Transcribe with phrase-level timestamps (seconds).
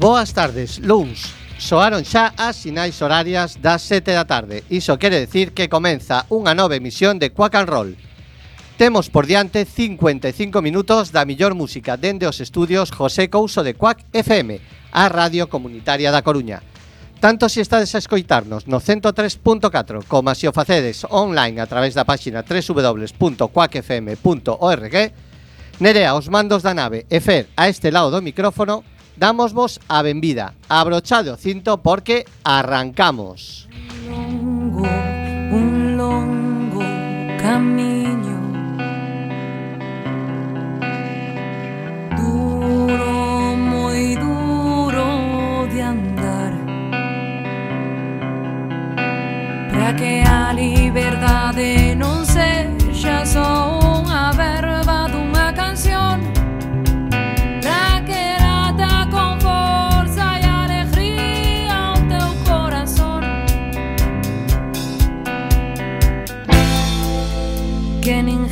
[0.00, 1.39] Boas tardes, luns.
[1.60, 4.64] soaron xa as sinais horarias das 7 da tarde.
[4.72, 7.92] Iso quere decir que comeza unha nova emisión de Quack and Roll.
[8.80, 14.08] Temos por diante 55 minutos da millor música dende os estudios José Couso de Quack
[14.16, 14.56] FM,
[14.96, 16.64] a Radio Comunitaria da Coruña.
[17.20, 21.68] Tanto se si estades a escoitarnos no 103.4 como se si o facedes online a
[21.68, 24.96] través da páxina www.quackfm.org,
[25.80, 28.84] Nerea os mandos da nave e Fer a este lado do micrófono,
[29.20, 30.54] Dámosvos a benvida.
[30.66, 33.68] Abrochade o cinto porque arrancamos.
[34.08, 34.88] Un longo,
[35.52, 36.80] un longo
[37.36, 38.40] camiño
[42.16, 46.52] Duro, moi duro de andar
[49.68, 56.39] Para que a liberdade non sexa só unha verba dunha canción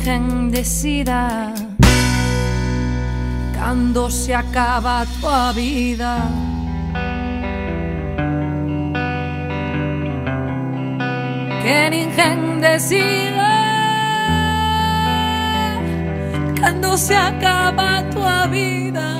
[0.09, 1.53] virgen decida
[3.55, 6.17] cuando se acaba tu vida.
[11.61, 13.51] Que virgen decida
[16.59, 19.19] cuando se acaba tu vida.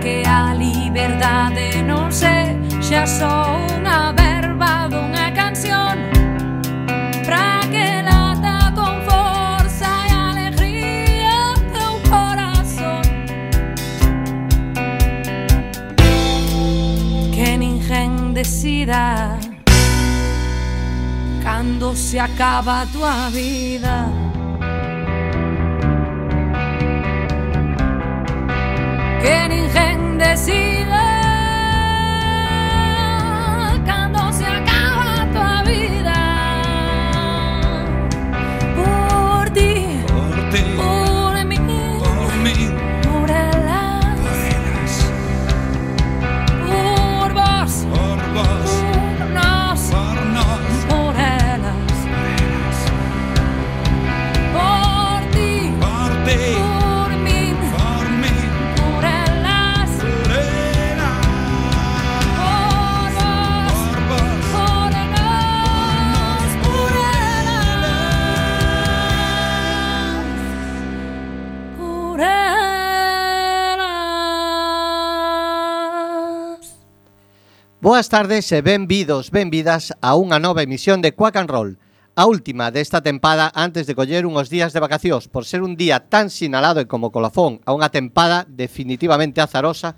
[0.00, 5.98] que a liberdade non se xa só unha verba dunha canción.
[7.26, 13.04] Pra que lata con forza e alegría teu corazón.
[17.34, 19.38] Que ninguén decida
[21.42, 24.17] cando se acaba a tua vida.
[29.22, 31.07] Que ninguén decida
[77.80, 81.78] Boas tardes e benvidos, benvidas a unha nova emisión de Quack and Roll,
[82.18, 86.10] a última desta tempada antes de coller unhos días de vacacións por ser un día
[86.10, 89.94] tan sinalado e como colofón a unha tempada definitivamente azarosa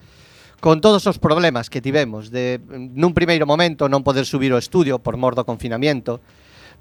[0.60, 5.00] con todos os problemas que tivemos de nun primeiro momento non poder subir o estudio
[5.00, 6.20] por mor do confinamiento,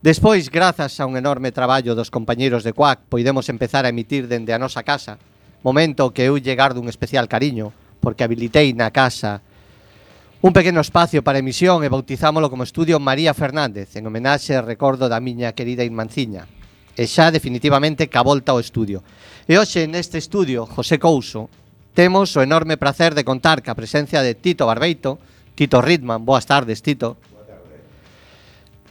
[0.03, 4.51] despois grazas a un enorme traballo dos compañeiros de Quack poidemos empezar a emitir dende
[4.51, 5.15] a nosa casa,
[5.63, 7.71] momento que eu llegar dun especial cariño
[8.03, 9.39] porque habilitei na casa
[10.41, 15.11] un pequeno espacio para emisión e bautizámolo como Estudio María Fernández, en homenaxe e recordo
[15.11, 16.47] da miña querida Irmanciña.
[16.95, 19.03] E xa definitivamente ca volta ao estudio.
[19.43, 21.51] E hoxe neste estudio, José Couso,
[21.91, 25.19] temos o enorme placer de contar ca presencia de Tito Barbeito,
[25.59, 27.19] Tito Ritman, boas tardes, Tito.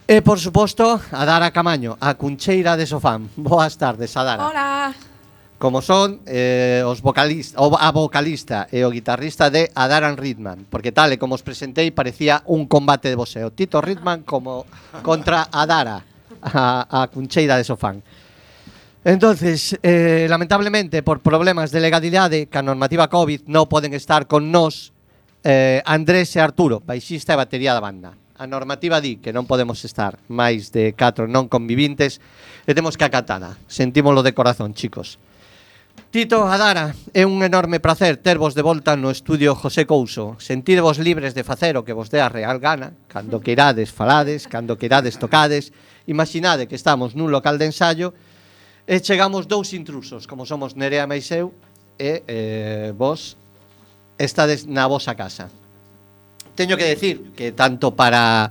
[0.05, 3.29] E, por suposto, a Dara Camaño, a cuncheira de Sofán.
[3.37, 4.45] Boas tardes, Adara.
[4.45, 4.93] Hola
[5.59, 10.95] como son eh, os vocalista, o a vocalista e o guitarrista de Adaran Ritman, porque
[10.95, 13.51] tal e como os presentei parecía un combate de boxeo.
[13.51, 14.63] Tito Ritman como
[15.03, 16.07] contra Adara,
[16.41, 17.99] a, a cuncheira de Sofán.
[19.03, 24.95] Entonces, eh, lamentablemente, por problemas de legalidade ca normativa COVID non poden estar con nós
[25.43, 28.15] eh, Andrés e Arturo, baixista e batería da banda.
[28.39, 32.23] A normativa di que non podemos estar máis de 4 non convivintes
[32.63, 33.59] e temos que acatala.
[33.67, 35.19] Sentímolo de corazón, chicos.
[36.07, 40.39] Tito Adara, é un enorme placer tervos de volta no estudio José Couso.
[40.39, 44.79] Sentídevos libres de facer o que vos dé a real gana, cando queirades falades, cando
[44.79, 45.75] queirades tocades.
[46.07, 48.15] Imaginade que estamos nun local de ensaio
[48.87, 51.53] e chegamos dous intrusos, como somos Nerea e eu,
[51.99, 53.37] e eh, vos
[54.17, 55.51] estades na vosa casa.
[56.57, 58.49] Teño que decir que tanto para,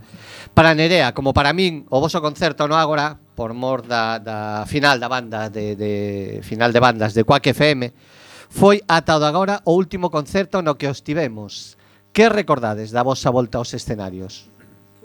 [0.55, 4.99] para Nerea como para min, o voso concerto no Ágora por mor da, da final
[4.99, 7.95] da banda de, de final de bandas de Quack FM
[8.51, 11.79] foi ata o de agora o último concerto no que os tivemos.
[12.11, 14.51] Que recordades da vosa volta aos escenarios?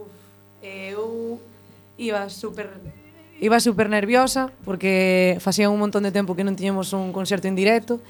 [0.01, 0.09] Uf,
[0.65, 1.37] eh, eu
[2.01, 2.73] iba super
[3.37, 7.53] iba super nerviosa porque facía un montón de tempo que non tiñemos un concerto en
[7.53, 8.01] directo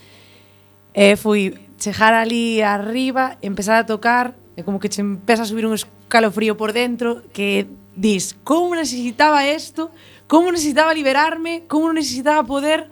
[0.95, 5.67] e fui chegar ali arriba, empezar a tocar e como que che empeza a subir
[5.67, 9.91] un escalofrío por dentro que dis, como necesitaba esto,
[10.27, 12.89] como necesitaba liberarme, como necesitaba poder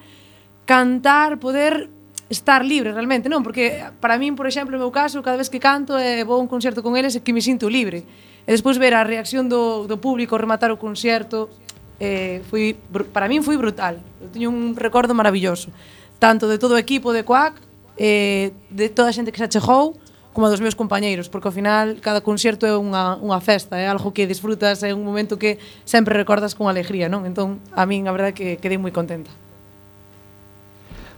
[0.66, 1.90] cantar, poder
[2.30, 3.44] estar libre realmente, non?
[3.44, 6.40] Porque para min, por exemplo, no meu caso, cada vez que canto e eh, vou
[6.40, 8.08] a un concerto con eles é que me sinto libre.
[8.48, 11.52] E despois ver a reacción do, do público rematar o concerto
[12.00, 12.74] eh, foi,
[13.12, 14.00] para min foi brutal.
[14.24, 15.76] Eu teño un recordo maravilloso.
[16.24, 17.60] Tanto de todo o equipo de Coac,
[18.00, 20.00] eh, de toda a xente que se achegou,
[20.34, 24.16] como dos meus compañeiros, porque ao final cada concerto é unha, unha festa, é algo
[24.16, 27.28] que disfrutas, é un momento que sempre recordas con alegría, non?
[27.28, 29.32] Entón, a min a verdade que quedei moi contenta.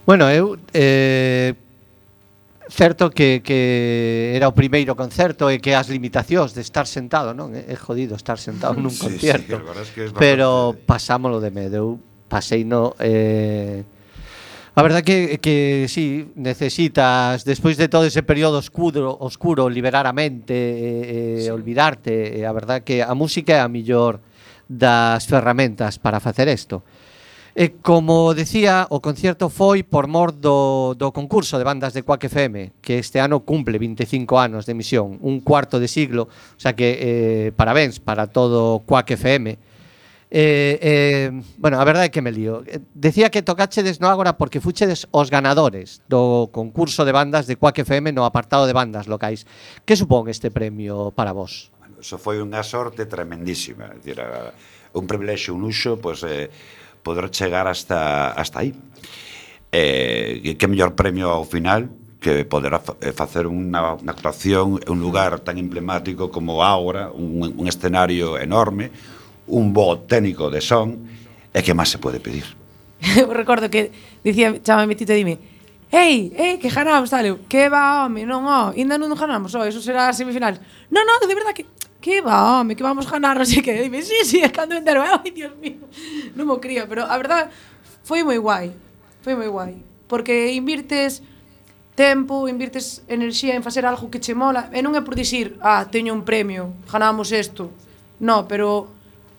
[0.04, 1.54] Bueno, eu eh,
[2.74, 7.54] certo que, que era o primeiro concerto e que as limitacións de estar sentado, non?
[7.54, 9.62] É jodido estar sentado nun sí, concierto.
[9.62, 11.76] Sí, sí, es que es pero pasámolo de medo.
[11.78, 11.90] Eu
[12.26, 13.86] pasei no eh,
[14.76, 20.14] A verdad que, que sí, necesitas, despois de todo ese período oscuro, oscuro liberar a
[20.14, 21.50] mente, eh, sí.
[21.50, 24.20] olvidarte, eh, a verdad que a música é a millor
[24.66, 26.82] das ferramentas para facer isto.
[27.54, 32.26] E como decía, o concerto foi por mor do, do concurso de bandas de Quack
[32.26, 36.74] FM, que este ano cumple 25 anos de emisión, un cuarto de siglo, o sea
[36.74, 39.54] que eh, parabéns para todo Quack FM
[40.36, 42.66] Eh, eh, bueno, a verdade é que me lío.
[42.98, 47.86] Decía que tocachedes no agora porque fuchedes os ganadores do concurso de bandas de Quack
[47.86, 49.46] FM no apartado de bandas locais.
[49.86, 51.70] Que supón este premio para vos?
[52.02, 54.18] Eso foi unha sorte tremendísima, decir,
[54.98, 56.50] un privilexio, un luxo, pois pues, eh,
[57.06, 58.74] poder chegar hasta hasta aí.
[59.70, 64.98] Eh, que mellor premio ao final que poder eh, facer unha, unha actuación en un
[64.98, 68.90] lugar tan emblemático como Ágora, un, un escenario enorme,
[69.54, 71.06] un bo técnico de son
[71.54, 72.50] e que máis se pode pedir.
[73.22, 73.94] Eu recordo que
[74.26, 75.36] dicía, chamame Tito e dime,
[75.94, 79.62] Ei, ei, que ganamos, tal, que va, home, non, ó, oh, ainda non ganamos, ó,
[79.62, 80.58] oh, eso será a semifinal.
[80.90, 81.70] Non, non, de verdad que,
[82.02, 85.06] que va, home, que vamos ganar, non sei que, dime, sí, sí, é cando entero,
[85.06, 85.86] eh, ai, dios mío,
[86.34, 87.54] non mo cría, pero a verdad,
[88.02, 88.74] foi moi guai,
[89.22, 91.22] foi moi guai, porque invirtes
[91.94, 95.86] tempo, invirtes enerxía en facer algo que che mola, e non é por dicir, ah,
[95.94, 97.70] teño un premio, ganamos isto,
[98.18, 98.90] no, pero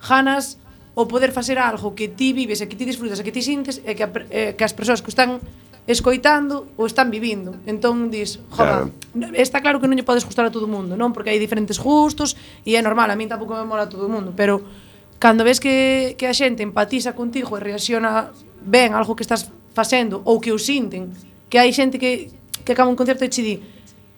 [0.05, 0.61] ganas
[0.95, 3.83] o poder facer algo que ti vives e que ti disfrutas e que ti sintes
[3.83, 5.43] e que, a, eh, que as persoas que están
[5.87, 7.57] escoitando ou están vivindo.
[7.67, 9.35] Entón dis, joda, claro.
[9.37, 11.13] está claro que non lle podes gustar a todo o mundo, non?
[11.13, 14.13] Porque hai diferentes gustos e é normal, a min tampouco me mola a todo o
[14.13, 14.65] mundo, pero
[15.21, 18.33] cando ves que, que a xente empatiza contigo e reacciona
[18.65, 21.13] ben algo que estás facendo ou que o sinten,
[21.51, 22.33] que hai xente que,
[22.65, 23.55] que acaba un concerto e che di,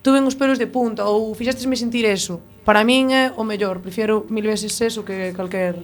[0.07, 2.39] tuven os pelos de punta ou fixestesme sentir eso.
[2.63, 5.83] Para min é o mellor, prefiero mil veces eso que calquer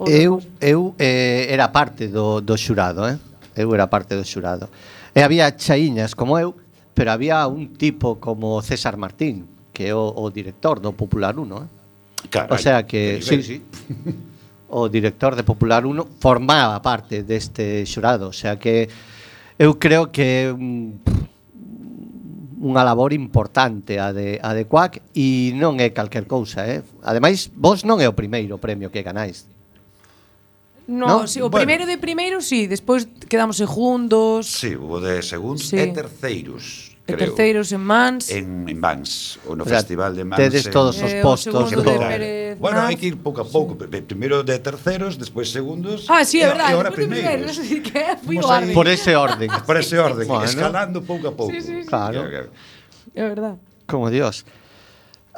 [0.00, 3.20] Eu eu eh, era parte do, do xurado, eh?
[3.52, 4.72] Eu era parte do xurado.
[5.12, 6.56] E había chaiñas como eu,
[6.96, 11.44] pero había un tipo como César Martín, que é o, o director do Popular 1,
[11.44, 11.68] eh?
[12.32, 13.60] Carai, o sea que, sí, sí.
[14.72, 18.88] o director de Popular 1 formaba parte deste xurado, o sea que
[19.60, 21.19] eu creo que mm,
[22.60, 26.84] unha labor importante a de, a de Quack e non é calquer cousa, eh?
[27.00, 29.48] Ademais, vos non é o primeiro premio que ganáis.
[30.84, 31.26] No, no?
[31.26, 31.64] Si, o bueno.
[31.64, 34.44] primeiro de primeiro, sí, despois quedamos segundos.
[34.44, 35.80] Sí, o de segundos sí.
[35.80, 36.89] e terceiros.
[37.12, 37.28] Creo.
[37.28, 38.30] terceiros en Mans.
[38.30, 40.40] En, en Mans, o no o sea, Festival de Mans.
[40.42, 41.70] Tedes en, todos os eh, postos.
[41.70, 41.82] Do...
[41.82, 43.76] Pérez, bueno, hai que ir pouco a pouco.
[43.76, 44.02] Sí.
[44.02, 46.06] Primeiro de terceros, despois segundos.
[46.08, 46.70] Ah, sí, é verdade.
[46.70, 47.56] E agora primeiros.
[47.56, 49.48] Primeiro, Por ese orden.
[49.68, 51.52] Por ese orden, bueno, escalando pouco a pouco.
[51.52, 51.88] Sí, sí, sí.
[51.88, 52.28] Claro.
[53.14, 53.58] É verdade.
[53.86, 54.44] Como Dios.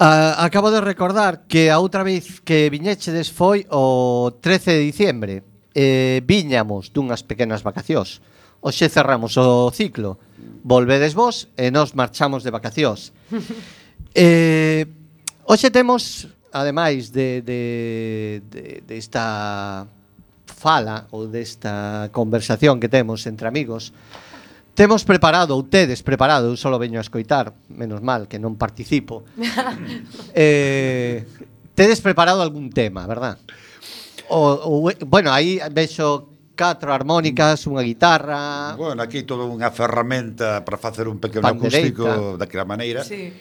[0.00, 5.34] Uh, acabo de recordar que a outra vez que viñechedes foi o 13 de diciembre.
[5.72, 8.20] Eh, viñamos dunhas pequenas vacacións.
[8.60, 10.18] Oxe cerramos o ciclo
[10.62, 13.10] volvedes vos e nos marchamos de vacacións.
[14.14, 14.86] eh,
[15.44, 17.62] hoxe temos, ademais de, de,
[18.48, 19.86] de, de esta
[20.46, 23.90] fala ou desta conversación que temos entre amigos,
[24.72, 29.20] Temos preparado, ou tedes preparado, eu só veño a escoitar, menos mal que non participo.
[30.32, 31.28] eh,
[31.76, 33.36] tedes preparado algún tema, verdad?
[34.32, 37.70] O, o, bueno, aí vexo catro armónicas, mm.
[37.72, 38.76] unha guitarra...
[38.76, 43.02] Bueno, aquí todo unha ferramenta para facer un pequeno acústico daquela maneira.
[43.04, 43.32] Sí.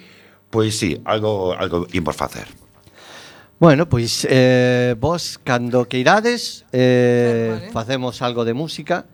[0.51, 2.47] Pois sí, algo, algo imos facer.
[3.61, 7.71] Bueno, pois eh, vos, cando que irades, eh, vale.
[7.71, 9.05] facemos algo de música.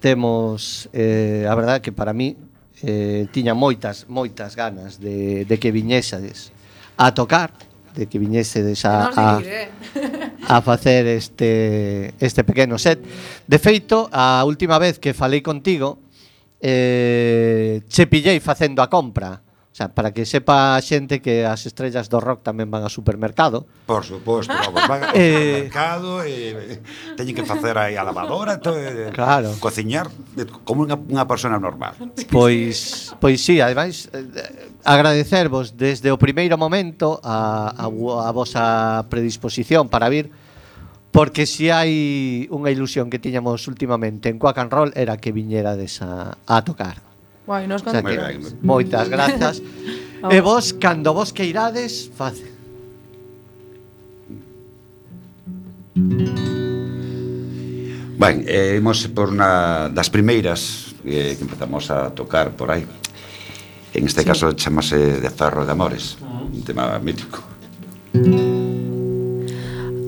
[0.00, 2.36] Temos, eh, a verdade que para mí,
[2.82, 6.50] eh, tiña moitas, moitas ganas de, de que viñésades
[6.96, 7.52] a tocar
[7.94, 9.40] de que viñesedes a, a,
[10.48, 12.98] a facer este, este pequeno set.
[13.46, 15.98] De feito, a última vez que falei contigo,
[16.60, 19.43] eh, che pillei facendo a compra
[19.74, 22.92] O sea, para que sepa a xente que as estrellas do rock tamén van ao
[22.94, 23.66] supermercado.
[23.90, 25.66] Por suposto, vamos, van ao eh...
[25.66, 26.78] supermercado e
[27.18, 29.50] teñen que facer aí a lavadora, to, e, claro.
[29.58, 30.06] cociñar
[30.38, 31.98] eh, como unha, unha persona normal.
[32.30, 39.02] Pois pois sí, ademais eh, eh, agradecervos desde o primeiro momento a, a, a vosa
[39.10, 40.30] predisposición para vir
[41.14, 45.78] Porque si hai unha ilusión que tiñamos últimamente en Quack and Roll era que viñera
[45.78, 47.13] desa a tocar.
[47.46, 49.60] Guai, nos cando que, Moitas grazas.
[50.30, 52.54] e vos, cando vos que irades, face.
[58.16, 62.88] Ben, eh, imos por unha das primeiras eh, que empezamos a tocar por aí.
[63.92, 64.26] En este sí.
[64.26, 66.56] caso chamase de Ferro de Amores, uh -huh.
[66.56, 67.44] un tema mítico.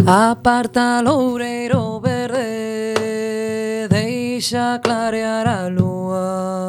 [0.06, 6.65] Aparta loureiro verde, deixa clarear a lúa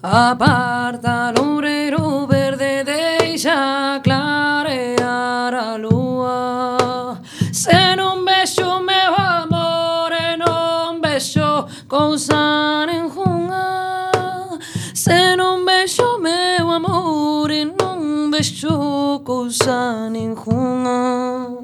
[0.00, 7.20] Aparta loureiro verde, deixa clarear a lúa.
[7.52, 14.58] Se non vexo meu amor e non vexo cousa nenhunha
[14.94, 21.58] Se non vexo meu amor e non vexo cousa nenhunha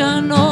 [0.00, 0.49] ya no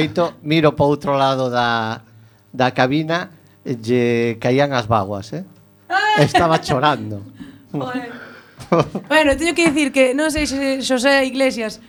[0.00, 2.00] feito, miro para outro lado da,
[2.52, 3.28] da cabina
[3.60, 5.44] e lle caían as vaguas, eh?
[6.16, 7.20] Estaba chorando.
[7.72, 8.08] Joder.
[9.08, 11.84] bueno, teño que dicir que non sei se Xosé Iglesias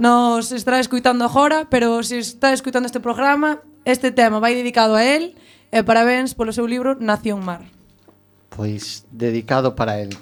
[0.00, 5.04] nos estará escuitando agora, pero se está escuitando este programa, este tema vai dedicado a
[5.04, 5.36] él
[5.68, 7.68] e parabéns polo seu libro Nación Mar.
[8.48, 10.16] Pois dedicado para él.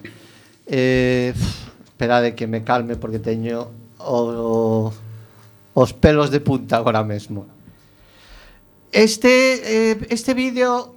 [0.67, 1.33] Eh,
[1.87, 3.71] esperade que me calme porque teño
[4.03, 5.08] o, o
[5.79, 7.47] os pelos de punta agora mesmo.
[8.91, 9.31] Este,
[9.63, 10.97] eh, este vídeo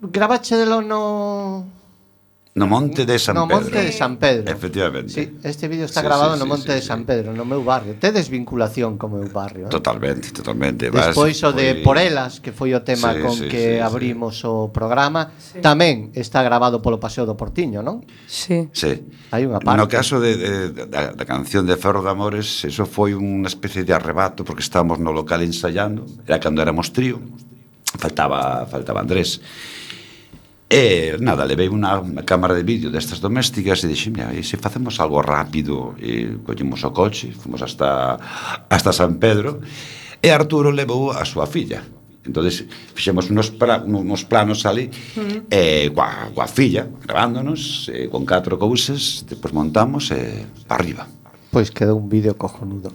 [0.00, 1.66] grabáchedelo no,
[2.54, 3.58] No monte de San no Pedro.
[3.58, 4.52] No monte de San Pedro.
[4.52, 5.12] Efectivamente.
[5.12, 7.66] Sí, este vídeo está sí, grabado sí, no monte sí, de San Pedro, no meu
[7.66, 7.98] barrio.
[7.98, 9.66] Tedes vinculación como meu barrio.
[9.66, 9.74] Eh?
[9.74, 10.86] Totalmente, totalmente.
[10.86, 11.82] Despois o de foi...
[11.82, 14.46] Porelas, que foi o tema sí, con sí, que sí, abrimos sí.
[14.46, 15.58] o programa, sí.
[15.58, 18.06] tamén está grabado polo Paseo do Portiño, non?
[18.30, 18.70] Sí.
[18.70, 19.02] Sí.
[19.34, 19.74] Hai unha parte.
[19.74, 23.82] No caso de, de, da, da canción de Ferro de Amores, eso foi unha especie
[23.82, 27.18] de arrebato porque estábamos no local ensayando, era cando éramos trío,
[27.98, 29.42] faltaba faltaba Andrés
[30.74, 34.98] E nada, levei unha cámara de vídeo destas domésticas e dixen, mira, e se facemos
[34.98, 38.18] algo rápido e collemos o coche, fomos hasta,
[38.66, 39.62] hasta San Pedro
[40.18, 41.78] e Arturo levou a súa filla
[42.26, 44.90] entonces fixemos unos, pra, unos planos ali
[45.46, 51.06] eh, coa, coa filla grabándonos eh, con catro cousas depois montamos e para arriba.
[51.52, 52.90] Pois quedou un vídeo cojonudo.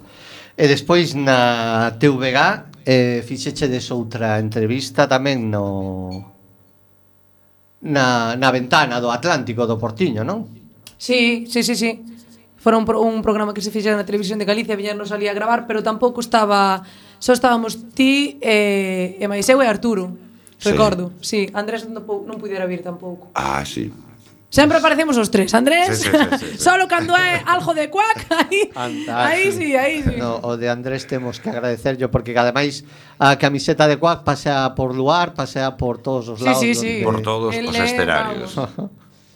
[0.52, 2.38] E despois na TVG
[2.84, 6.39] eh, fixeche des outra entrevista tamén no
[7.80, 10.44] na, na ventana do Atlántico do Portiño, non?
[11.00, 11.90] Sí, sí, sí, sí.
[12.60, 15.36] Fora un, pro, un programa que se fixera na televisión de Galicia, viñernos ali a
[15.36, 16.84] gravar, pero tampouco estaba...
[17.20, 20.16] Só estábamos ti e, e máis eu e Arturo.
[20.60, 21.48] Recordo, sí.
[21.48, 21.52] sí.
[21.52, 23.32] Andrés non, non pudera vir tampouco.
[23.36, 23.92] Ah, sí.
[24.50, 26.02] Sempre aparecemos os tres, Andrés.
[26.02, 26.58] Sí, sí, sí, sí, sí.
[26.58, 28.66] Solo cando hai algo de cuac, aí,
[29.06, 30.18] aí sí, aí sí.
[30.18, 32.82] No, o de Andrés temos que agradecerlo porque ademais
[33.22, 36.58] a camiseta de cuac pasea por luar, pasea por todos os lados.
[36.58, 36.92] Sí, sí, sí.
[36.98, 37.06] Donde...
[37.06, 38.58] Por todos El os escenarios.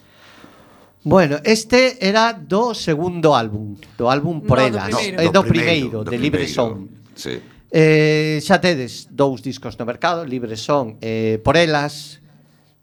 [1.06, 5.30] bueno, este era do segundo álbum, do álbum por no, elas, do eh, primeiro, no,
[5.30, 6.90] do, do primeiro, do de primeiro, Libre Son.
[7.14, 7.38] Sí.
[7.70, 12.18] Eh, xa tedes dous discos no mercado, Libre Son e eh, por elas.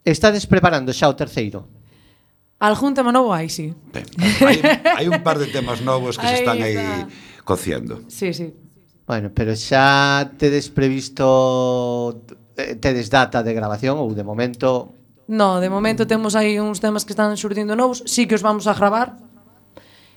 [0.07, 1.80] Estades preparando xa o terceiro?
[2.61, 3.73] Algún tema novo hai, sí.
[3.89, 4.05] Ben,
[4.45, 6.77] hai, hai un par de temas novos que se están aí
[7.41, 8.05] cociendo.
[8.05, 8.53] Sí, sí.
[9.09, 12.21] Bueno, pero xa tedes previsto
[12.53, 14.93] eh, tedes data de grabación ou de momento
[15.25, 18.67] No, de momento temos aí uns temas que están xurdindo novos, sí que os vamos
[18.67, 19.17] a gravar.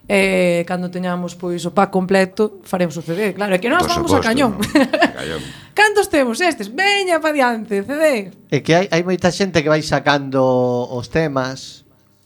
[0.05, 4.13] Eh, cando teñamos pois o pack completo, faremos o CD, claro, é que nós vamos
[4.13, 4.61] a cañón.
[4.61, 4.69] No.
[5.17, 5.41] cañón.
[5.73, 6.69] Cantos temos estes?
[6.69, 8.35] Veña pa diante, CD.
[8.53, 10.45] É que hai, hai moita xente que vai sacando
[10.93, 11.84] os temas,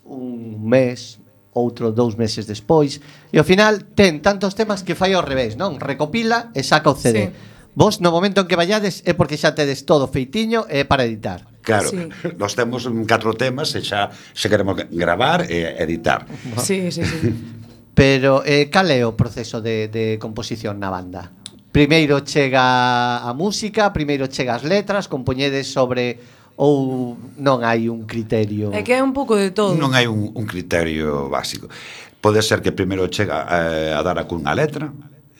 [0.09, 1.21] un mes,
[1.53, 3.01] outro dous meses despois
[3.33, 5.77] e ao final ten tantos temas que fai ao revés, non?
[5.77, 7.29] Recopila e saca o CD.
[7.29, 7.57] Sí.
[7.79, 11.47] Vos no momento en que vallades é porque xa tedes todo feitiño e para editar.
[11.63, 12.09] Claro, sí.
[12.41, 16.27] nós temos catro temas e xa se queremos gravar e editar.
[16.27, 16.59] No.
[16.59, 17.31] Sí, sí, sí.
[17.99, 21.35] Pero eh, cal é o proceso de, de composición na banda?
[21.75, 26.19] Primeiro chega a música, primeiro chega as letras, compoñedes sobre
[26.59, 28.75] ou non hai un criterio?
[28.75, 29.79] É que é un pouco de todo.
[29.79, 31.71] Non hai un, un criterio básico.
[32.19, 34.91] Pode ser que primeiro chega eh, a dar a cunha letra,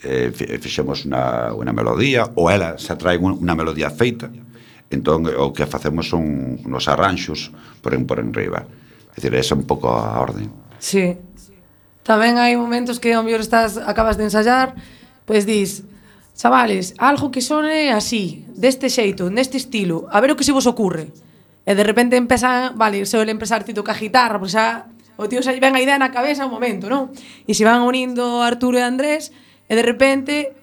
[0.07, 4.31] eh, eh fixemos unha, unha melodía, ou ela se trae unha melodía feita,
[4.95, 7.51] entón o que facemos son unos arranxos
[7.83, 8.63] por en, por enriba.
[9.11, 10.55] É dicir, esa é un pouco a orden.
[10.79, 11.19] Sí.
[12.07, 14.79] Tamén hai momentos que ao mellor estás acabas de ensayar,
[15.27, 15.83] pois dis,
[16.39, 20.71] Chavales, algo que sone así, deste xeito, neste estilo, a ver o que se vos
[20.71, 21.11] ocurre.
[21.67, 24.87] E de repente empeza, vale, se ele empezar ti toca guitarra, pois xa
[25.19, 27.11] o tío xa ven a idea na cabeza un momento, non?
[27.43, 29.35] E se van unindo Arturo e Andrés,
[29.67, 30.55] e de repente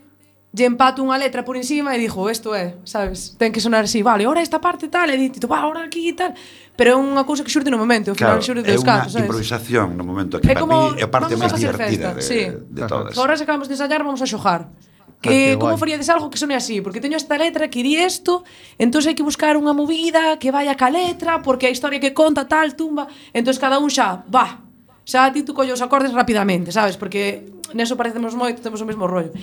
[0.55, 3.99] lle empato unha letra por encima e dixo, isto é, sabes, ten que sonar así,
[3.99, 6.31] vale, ora esta parte tal, e dito, va, ora aquí e tal,
[6.79, 9.27] pero é unha cousa que xurde no momento, ao final claro, xurde dos casos, sabes?
[9.27, 12.23] improvisación no momento, que é para como, mí é a parte máis divertida festa, de,
[12.23, 12.41] sí.
[12.47, 13.11] de, todas.
[13.11, 14.71] Agora se acabamos de ensayar, vamos a xojar.
[15.21, 16.82] Que, ah, como faríades algo que sone así?
[16.82, 18.43] Porque teño esta letra que di isto,
[18.78, 22.45] entón hai que buscar unha movida que vaya ca letra, porque a historia que conta
[22.45, 24.65] tal, tumba, entón cada un xa, va,
[25.06, 26.97] xa ti tú collo os acordes rapidamente, sabes?
[26.97, 29.34] Porque neso parecemos moito, temos o mesmo rollo.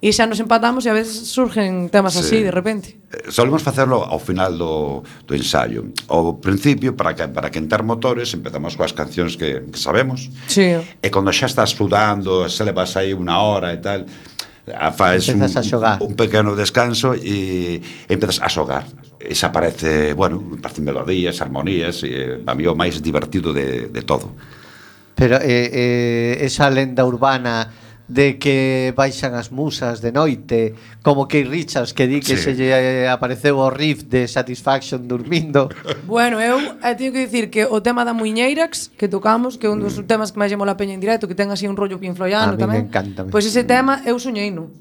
[0.00, 2.24] E xa nos empatamos e a veces surgen temas sí.
[2.24, 2.96] así de repente.
[3.12, 5.92] Eh, solemos facerlo ao final do, do ensayo.
[6.08, 10.32] Ao principio, para que, para quentar motores, empezamos coas cancións que, que sabemos.
[10.48, 10.72] Sí.
[10.80, 14.08] E cando xa estás sudando, se levas aí unha hora e tal,
[14.76, 15.98] Ah, faes un, a xogar.
[16.02, 18.84] un pequeno descanso e empezas a xogar
[19.20, 24.02] e xa parece, bueno, parecen melodías, armonías e a mí o máis divertido de, de
[24.02, 24.32] todo
[25.14, 27.68] Pero eh, eh, esa lenda urbana
[28.10, 30.74] de que baixan as musas de noite,
[31.06, 32.42] como que Richards que di que sí.
[32.42, 35.70] se lle apareceu o riff de Satisfaction durmindo.
[36.10, 39.70] Bueno, eu eh, teño que dicir que o tema da Muiñeirax que tocamos, que é
[39.70, 40.10] un dos mm.
[40.10, 42.90] temas que máis lle mola peña en directo, que ten así un rollo pinfloiano tamén.
[42.90, 44.74] Pois pues ese tema eu soñei no.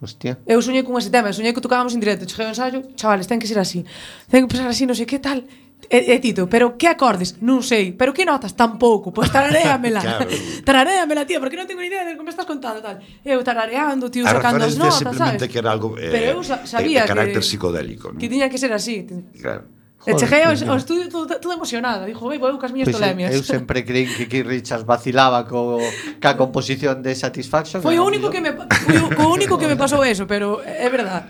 [0.00, 0.40] Hostia.
[0.48, 3.36] Eu soñei con ese tema, soñei que tocábamos en directo, cheguei ao ensaio, chavales, ten
[3.36, 3.84] que ser así.
[4.32, 5.44] Ten que pasar así, non sei que tal.
[5.88, 7.40] E, e Tito, pero que acordes?
[7.40, 8.52] Non sei, pero que notas?
[8.52, 10.02] Tampouco, pois tararéamela.
[10.02, 10.28] claro.
[10.66, 13.00] tararéamela, tía, porque non tengo idea de como estás contando tal.
[13.24, 15.50] Eu tarareando, tío, a sacando as notas, simplemente sabes?
[15.50, 18.12] que era algo eh, pero eu sabía de, de carácter que, psicodélico.
[18.12, 18.18] ¿no?
[18.20, 19.06] Que tiña que ser así.
[19.40, 19.80] Claro.
[20.00, 22.96] Joder, e cheguei ao, ao estudio todo, todo emocionada Dixo, vei, vou cas miñas pois
[22.96, 25.76] pues tolemias Eu sempre creí que Keith Richards vacilaba co,
[26.16, 29.76] ca composición de Satisfaction Foi o único que me, foi o, o único que me
[29.76, 31.28] pasou eso Pero é verdad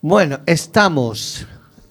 [0.00, 1.44] Bueno, estamos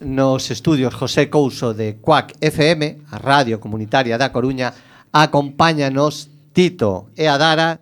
[0.03, 4.73] nos estudios José Couso de Cuac FM, a Radio Comunitaria da Coruña,
[5.11, 7.81] acompáñanos Tito e Adara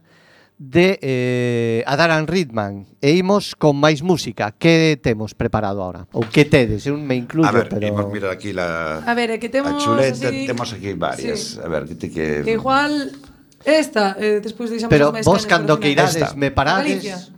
[0.62, 2.86] de eh, Adaran Ritman.
[3.02, 4.54] E imos con máis música.
[4.54, 6.06] Que temos preparado ahora?
[6.14, 7.82] Ou que tedes, eu me incluyo a ver, pero...
[7.82, 10.46] imos mirar aquí la a ver, que temos a chuleta, así...
[10.46, 11.58] temos aquí varias.
[11.58, 11.60] Sí.
[11.60, 12.46] a ver, que te que...
[12.46, 13.10] que igual
[13.66, 16.38] esta, eh, despois deixamos pero vos cando que irades esta.
[16.38, 17.34] me parades?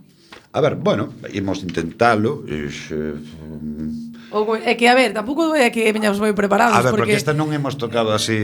[0.52, 2.44] A ver, bueno, imos intentalo.
[2.46, 2.68] Eh,
[4.34, 6.74] Ou é que, a ver, tampouco é que veñamos moi preparados.
[6.74, 8.34] A ver, porque, porque esta non hemos tocado así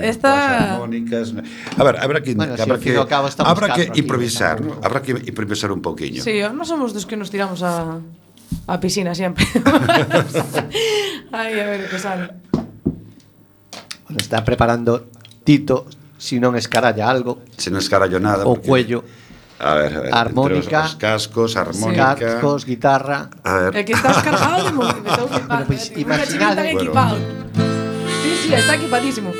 [0.00, 0.80] esta...
[0.80, 1.36] armónicas.
[1.76, 4.80] A ver, habrá que, bueno, habrá, si que, cabo habrá que improvisar, aquí, ¿no?
[4.80, 6.24] habrá que improvisar un pouquiño.
[6.24, 9.44] Sí, non somos dos que nos tiramos a, a piscina sempre.
[11.36, 12.40] Ai, a ver, que sale.
[14.08, 15.12] Bueno, está preparando
[15.44, 15.84] Tito,
[16.16, 17.44] si non escaralla algo.
[17.60, 18.48] Se si non escarallo nada.
[18.48, 18.64] O porque...
[18.64, 19.04] cuello.
[19.58, 20.14] A ver, a ver.
[20.14, 20.80] Armónica.
[20.80, 22.16] Os, os cascos, armónica.
[22.16, 23.30] Cascos, guitarra.
[23.44, 23.76] A ver.
[23.76, 25.06] É que estás cargado de momento.
[25.06, 25.66] Estou flipando.
[25.66, 26.62] Pues, eh, imaginade.
[26.62, 26.80] Bueno.
[26.80, 27.16] equipado.
[28.22, 29.30] Sí, sí, está equipadísimo.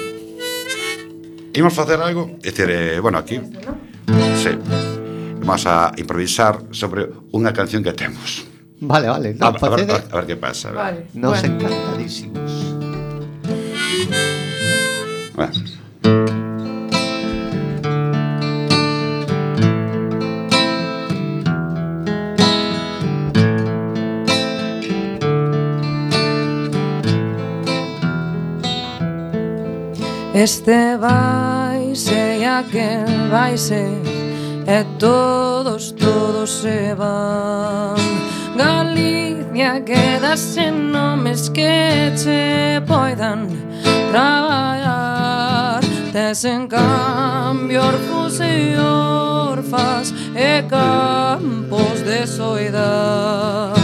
[1.55, 3.39] Imos facer algo, é dicir, eh, bueno, aquí.
[4.43, 4.59] Sí.
[5.45, 8.43] Vamos a improvisar sobre unha canción que temos.
[8.81, 9.35] Vale, vale.
[9.39, 10.71] No, a, a, ver, a, a ver que pasa.
[10.71, 10.81] A ver.
[10.81, 11.01] Vale.
[11.15, 11.55] Nos bueno.
[11.55, 12.51] encantadísimos.
[15.35, 15.74] Bueno.
[30.35, 33.87] Este vai se e aquel vai se
[34.67, 37.95] E todos, todos se van.
[38.57, 43.47] Galicia queda sen nomes que che poidan
[44.11, 45.81] traballar.
[46.13, 53.81] Tes en cambio orfos e orfas E campos de soidade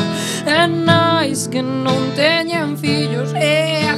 [0.47, 3.90] E nais que non teñen fillos e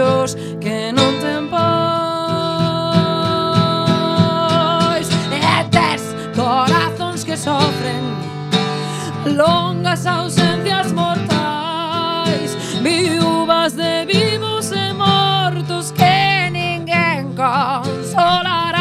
[0.00, 1.96] ollos que non ten pais
[5.32, 6.02] E tes
[6.34, 8.16] corazóns que sofren
[9.34, 12.56] longas ausencias mortais.
[12.82, 18.80] Viúvas de vivos e mortos que ninguén consolará.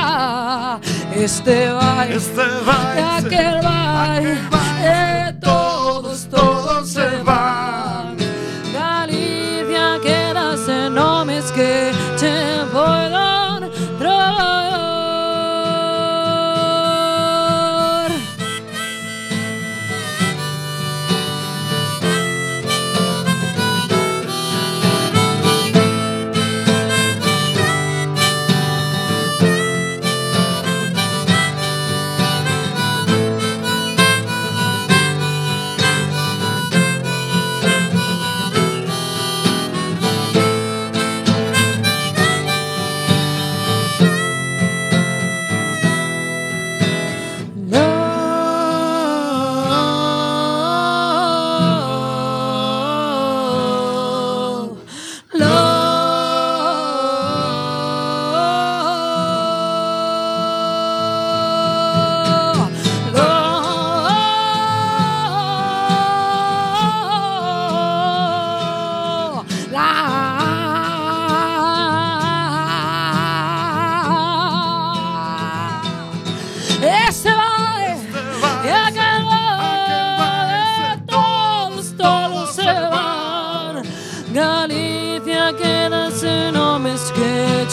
[1.16, 4.55] Este vai, este vai, aquel vai, aquel vai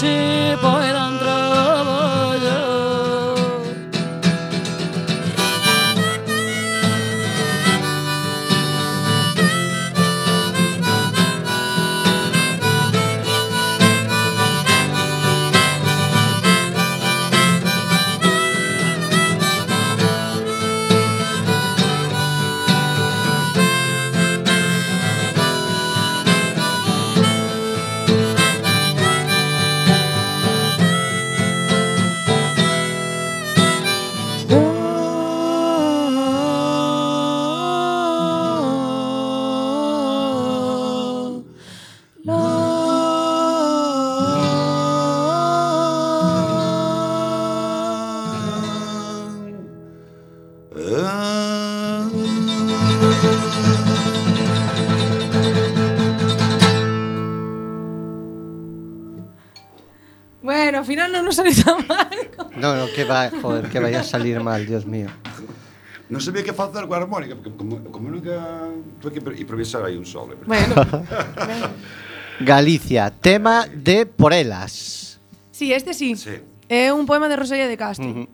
[0.02, 1.11] noche puedan
[63.02, 65.10] que vai, joder, que vai a salir mal, Dios mío.
[66.12, 68.68] Non sabía que facer coa armónica, porque como, como nunca
[69.00, 70.36] tuve que improvisar aí un solo.
[70.44, 70.76] Bueno.
[72.40, 75.18] Galicia, tema de Porelas.
[75.50, 76.16] Sí, este sí.
[76.16, 76.36] sí.
[76.68, 78.08] É un poema de Rosalía de Castro.
[78.08, 78.28] Uh -huh.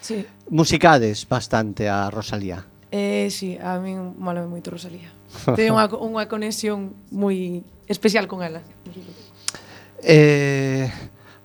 [0.00, 0.26] Sí.
[0.50, 2.66] Musicades bastante a Rosalía.
[2.90, 5.10] Eh, sí, a min mola moito Rosalía.
[5.54, 8.62] Ten unha, unha conexión moi especial con ela.
[10.02, 10.90] Eh,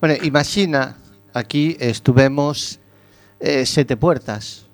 [0.01, 0.97] bueno, imagina
[1.35, 2.79] aquí estuvemos
[3.39, 4.65] eh, sete puertas.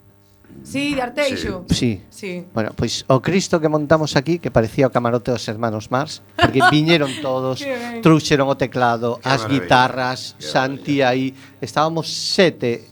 [0.63, 1.65] Sí, de Arteixo.
[1.69, 2.03] Sí.
[2.09, 2.45] sí.
[2.53, 6.61] Bueno, pois o Cristo que montamos aquí, que parecía o camarote dos hermanos Mars, porque
[6.71, 7.65] viñeron todos,
[8.03, 9.63] trouxeron o teclado, Qué as maravilla.
[9.63, 12.85] guitarras, Qué Santi aí, estábamos sete,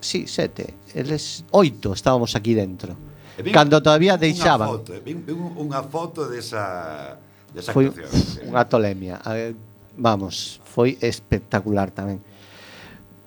[0.00, 2.96] sí, sete, eles oito estábamos aquí dentro.
[3.36, 4.64] Vin, Cando todavía deixaban.
[4.64, 7.20] Unha foto, vin, vin unha foto desa,
[7.52, 8.48] desa Foi actuación.
[8.48, 9.20] Unha tolemia.
[9.20, 9.52] A ver,
[9.92, 12.24] vamos, foi espectacular tamén.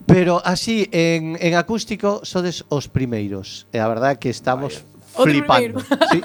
[0.10, 3.70] Pero así, en, en acústico, sodes os primeiros.
[3.70, 4.82] E a verdad que estamos
[5.14, 5.22] Vaya.
[5.22, 5.80] flipando.
[6.10, 6.20] Sí,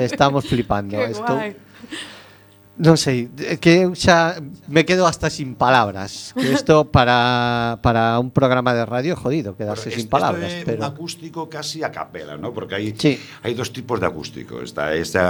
[0.00, 0.96] estamos flipando.
[0.96, 1.36] Qué Estou...
[1.36, 1.56] guai.
[2.82, 3.30] Non sei,
[3.62, 6.34] que eu xa me quedo hasta sin palabras.
[6.34, 10.50] Que isto para, para un programa de radio jodido, quedarse pero sin palabras.
[10.50, 10.82] É pero...
[10.82, 12.50] un acústico casi a capela, ¿no?
[12.50, 13.22] porque hai, sí.
[13.46, 14.58] hai dos tipos de acústico.
[14.58, 15.22] Está este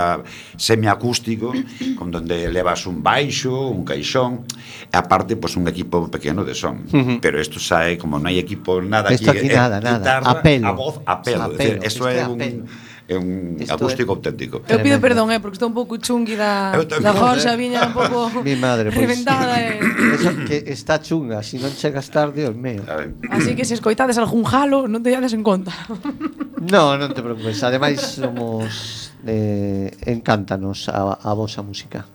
[0.56, 1.52] semiacústico,
[2.00, 4.48] con donde levas un baixo, un caixón,
[4.88, 6.88] e aparte pues, un equipo pequeno de son.
[6.88, 7.16] Uh -huh.
[7.20, 10.32] Pero isto xa é como non hai equipo nada esto aquí, aquí eh, nada, guitarra,
[10.32, 10.40] nada.
[10.40, 10.64] a pelo.
[10.64, 11.44] a voz a pelo.
[11.44, 11.52] A pelo.
[11.52, 12.40] Es decir, eso é un...
[12.40, 14.14] Apelo é un Isto acústico é.
[14.16, 14.62] auténtico.
[14.66, 18.18] Eu pido perdón, eh, porque estou un pouco chungui da, da Jorxa, viña un pouco
[18.46, 19.60] Mi madre, pois, reventada.
[19.60, 19.78] Eh.
[20.16, 22.82] Eso que está chunga, se si non chegas tarde, Dios mío.
[23.30, 25.76] Así que se escoitades algún jalo, non te llades en conta.
[26.74, 27.60] no, non te preocupes.
[27.62, 29.12] Ademais, somos...
[29.24, 32.06] Eh, encántanos a, a vosa música.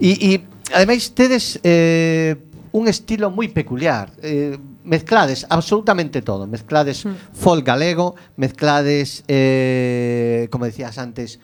[0.00, 0.30] E, e
[0.74, 2.34] ademais, tedes eh,
[2.74, 4.10] un estilo moi peculiar.
[4.20, 7.34] Eh, mezclades absolutamente todo, mezclades mm.
[7.34, 11.40] folk galego, mezclades, eh, como decías antes,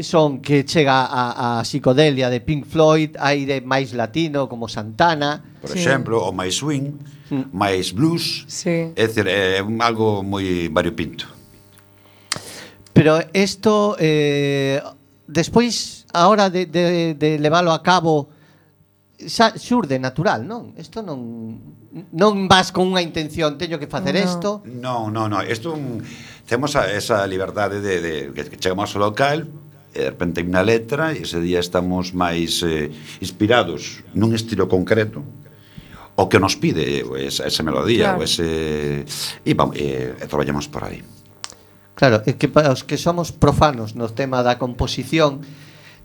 [0.00, 5.70] son que chega a, a psicodelia de Pink Floyd, aire máis latino como Santana, por
[5.70, 5.78] sí.
[5.78, 6.96] exemplo, o máis swing,
[7.30, 7.52] mm.
[7.52, 8.92] máis blues, sí.
[8.96, 11.28] é dicir, é algo moi variopinto.
[12.96, 14.82] Pero isto eh,
[15.28, 18.30] despois a hora de, de, de leválo a cabo
[19.26, 20.78] xa xurde natural, non?
[20.78, 21.74] Isto non
[22.14, 24.62] non vas con unha intención, teño que facer isto.
[24.62, 25.10] No.
[25.10, 26.04] Non, non, non, isto un,
[26.46, 29.48] temos a, esa liberdade de, de que, que chegamos ao local,
[29.90, 34.70] e de repente hai unha letra e ese día estamos máis eh, inspirados nun estilo
[34.70, 35.24] concreto
[36.14, 38.22] o que nos pide eh, esa, esa melodía claro.
[38.22, 39.02] o ese
[39.42, 41.02] e vamos e, e traballamos por aí.
[41.98, 45.42] Claro, é que para os que somos profanos no tema da composición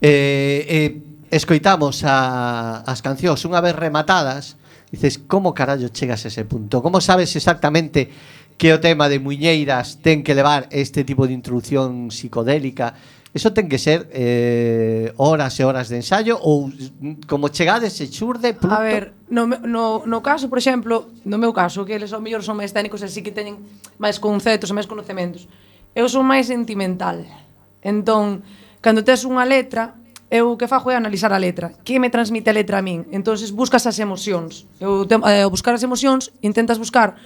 [0.02, 4.62] eh, eh escoitamos a, as cancións unha vez rematadas,
[4.94, 6.86] dices, como carallo chegas a ese punto?
[6.86, 8.14] Como sabes exactamente
[8.62, 12.94] que o tema de Muñeiras ten que levar este tipo de introducción psicodélica?
[13.34, 16.70] Eso ten que ser eh, horas e horas de ensayo ou
[17.26, 18.78] como chegades se churde pluto?
[18.78, 22.46] A ver, no, no, no caso, por exemplo, no meu caso, que eles ao mellor
[22.46, 23.58] son máis técnicos e así que teñen
[23.98, 25.50] máis conceptos e máis conocementos.
[25.98, 27.26] Eu son máis sentimental.
[27.82, 28.46] Entón,
[28.86, 29.98] cando tes unha letra,
[30.34, 31.78] eu o que fago é analizar a letra.
[31.86, 33.06] Que me transmite a letra a min?
[33.14, 34.66] entonces buscas as emocións.
[34.82, 37.22] Eu, te, eh, buscar as emocións, intentas buscar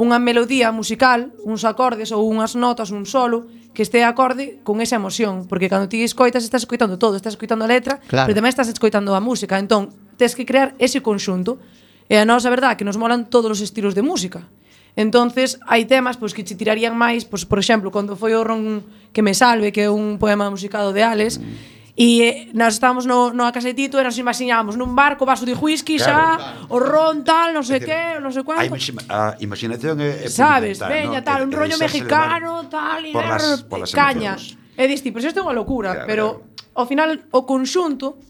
[0.00, 3.44] unha melodía musical, uns acordes ou unhas notas, un solo,
[3.76, 5.44] que este acorde con esa emoción.
[5.44, 7.20] Porque cando ti escoitas, estás escoitando todo.
[7.20, 8.24] Estás escoitando a letra, claro.
[8.24, 9.60] pero tamén estás escoitando a música.
[9.60, 11.60] Entón, tens que crear ese conxunto.
[12.08, 14.48] E a nosa verdade que nos molan todos os estilos de música.
[14.96, 18.80] Entonces, hai temas pois, que che tirarían máis, pois, por exemplo, cando foi o Ron
[19.12, 23.08] que me salve, que é un poema musicado de Ales, mm E eh, nós estábamos
[23.08, 26.68] no, no casetito e nos imaginábamos nun barco, vaso de whisky claro, xa, claro.
[26.68, 28.68] o ron tal, non sei que, non sei cuánto.
[29.08, 31.26] A imaginación é, é Sabes, veña, no?
[31.26, 34.36] tal, un rollo mexicano, tal, e por las, por las caña.
[34.76, 36.76] E dis ti, pero isto é unha locura, claro, pero claro.
[36.76, 38.20] ao final o conxunto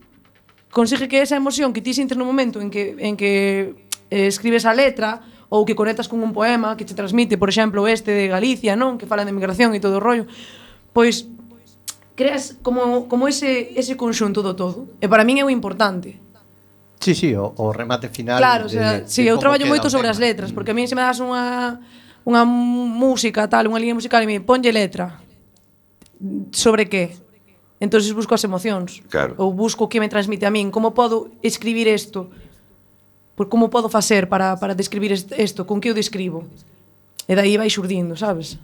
[0.70, 3.74] consigue que esa emoción que ti sintes no momento en que, en que
[4.14, 5.18] eh, escribes a letra,
[5.50, 8.94] ou que conectas con un poema que te transmite, por exemplo, este de Galicia, non,
[8.94, 10.26] que fala de migración e todo o rollo,
[10.94, 11.26] pois
[12.16, 14.88] creas como, como ese, ese conxunto do todo.
[14.98, 16.18] E para min é o importante.
[16.98, 18.40] Sí, sí, o, o remate final.
[18.40, 20.76] Claro, de, o sea, de, sí, de eu traballo moito sobre as letras, porque a
[20.76, 21.78] min se me das unha
[22.26, 25.22] unha música tal, unha liña musical e me ponlle letra.
[26.50, 27.14] Sobre que?
[27.78, 29.04] Entonces busco as emocións.
[29.12, 29.36] Claro.
[29.36, 32.32] Ou busco o que me transmite a min, como podo escribir isto?
[33.36, 36.48] Por como podo facer para para describir isto, con que eu describo?
[37.28, 38.56] E dai vai xurdindo, sabes?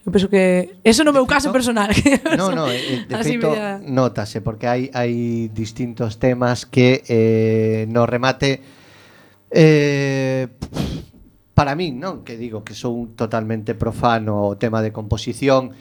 [0.00, 1.92] Eu penso que eso no meu caso personal.
[2.36, 3.76] No, no, eh, de Así feito media...
[3.84, 8.64] notase porque hai hai distintos temas que eh no remate
[9.52, 10.48] eh
[11.52, 15.76] para min, non, que digo que son totalmente profano o tema de composición.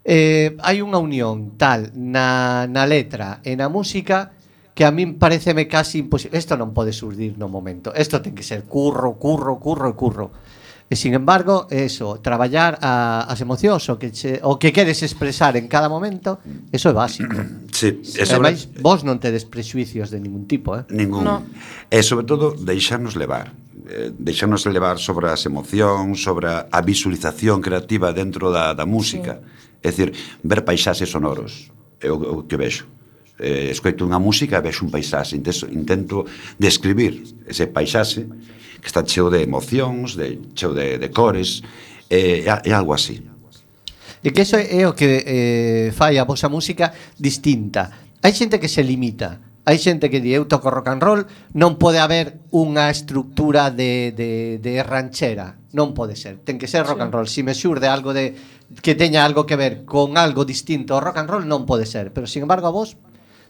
[0.00, 4.32] Eh, hai unha unión tal na, na letra e na música
[4.72, 6.40] que a min pareceme casi imposible.
[6.40, 7.92] Isto non pode surdir no momento.
[7.92, 10.26] Isto ten que ser curro, curro, curro e curro.
[10.88, 15.52] E sin embargo, eso, traballar a, as emocións o que che, o que queres expresar
[15.60, 16.40] en cada momento,
[16.72, 17.36] eso é básico.
[17.78, 18.50] Sí, e sobre...
[18.50, 20.82] Ademais, vos non tedes prexuicios de ningún tipo, eh?
[20.90, 21.22] Ningún.
[21.22, 21.46] No.
[21.86, 23.54] E sobre todo, deixarnos levar
[23.86, 29.38] eh, deixarnos levar sobre as emocións, sobre a visualización creativa dentro da, da música.
[29.38, 29.58] Sí.
[29.78, 30.10] É dicir,
[30.42, 31.70] ver paisaxes sonoros,
[32.02, 32.97] é o, o que vexo
[33.38, 36.16] eh, escoito unha música e vexo un paisaxe, intento, intento
[36.58, 38.26] describir ese paisaxe
[38.78, 41.62] que está cheo de emocións, de, cheo de, de cores,
[42.10, 43.22] e, eh, e algo así.
[44.18, 48.10] E que eso é o que eh, fai a vosa música distinta.
[48.18, 51.22] Hai xente que se limita, hai xente que di eu toco rock and roll,
[51.54, 56.82] non pode haber unha estructura de, de, de ranchera, non pode ser, ten que ser
[56.82, 57.04] rock sí.
[57.06, 57.28] and roll.
[57.30, 58.34] Si me xurde algo de
[58.82, 62.10] que teña algo que ver con algo distinto ao rock and roll non pode ser,
[62.10, 62.98] pero sin embargo a vos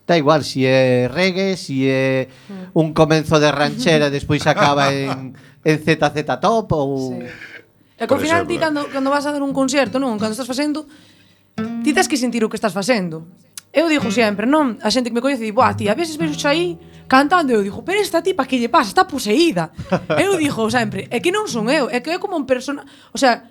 [0.09, 2.81] Da igual si é reggae, si é mm.
[2.81, 7.12] un comenzo de ranchera e despois acaba en, en ZZ Top ou...
[7.12, 7.29] Sí.
[8.01, 10.16] E que ao final ti cando, cando vas a dar un concerto, non?
[10.16, 10.88] Cando estás facendo,
[11.85, 13.29] ti tens que sentir o que estás facendo.
[13.68, 14.81] Eu digo sempre, non?
[14.81, 17.53] A xente que me coñece di, "Buah, ti, a veces vexo aí cantando".
[17.53, 19.77] Eu digo, "Pero esta tipa que lle pasa, está poseída".
[20.16, 22.81] eu digo sempre, é que non son eu, é que é como un persona,
[23.12, 23.44] o sea,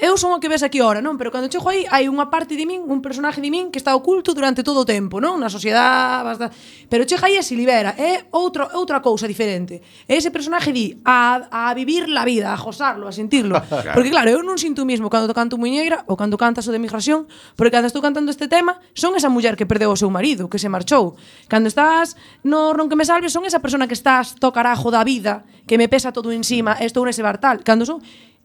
[0.00, 1.20] eu son o que ves aquí ora, non?
[1.20, 3.92] Pero cando chego aí hai unha parte de min, un personaje de min que está
[3.92, 5.36] oculto durante todo o tempo, non?
[5.36, 6.46] Na sociedade, basta...
[6.88, 9.84] pero chega aí e se libera, é outro, outra cousa diferente.
[10.08, 13.60] E ese personaje di a, a vivir la vida, a gozarlo, a sentirlo.
[13.94, 17.28] Porque claro, eu non sinto mismo cando canto Muñeira ou cando cantas o de migración,
[17.52, 20.56] porque cando estou cantando este tema, son esa muller que perdeu o seu marido, que
[20.56, 21.20] se marchou.
[21.44, 25.04] Cando estás no Ron que me salve, son esa persona que estás to carajo da
[25.04, 27.60] vida, que me pesa todo encima, estou nese bartal.
[27.60, 28.00] Cando son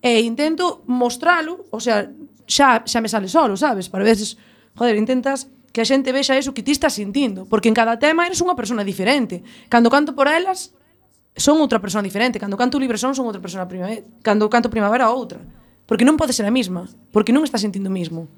[0.05, 2.05] e intento mostralo, o sea,
[2.45, 3.89] xa, xa me sale solo, sabes?
[3.89, 4.37] Para veces,
[4.77, 8.29] joder, intentas que a xente vexa eso que ti estás sintindo, porque en cada tema
[8.29, 9.41] eres unha persona diferente.
[9.65, 10.77] Cando canto por elas,
[11.33, 12.37] son outra persona diferente.
[12.37, 13.97] Cando canto libre son, son outra persona primavera.
[13.97, 15.41] Eh, cando canto primavera, outra.
[15.89, 18.29] Porque non pode ser a mesma, porque non estás sentindo o mismo.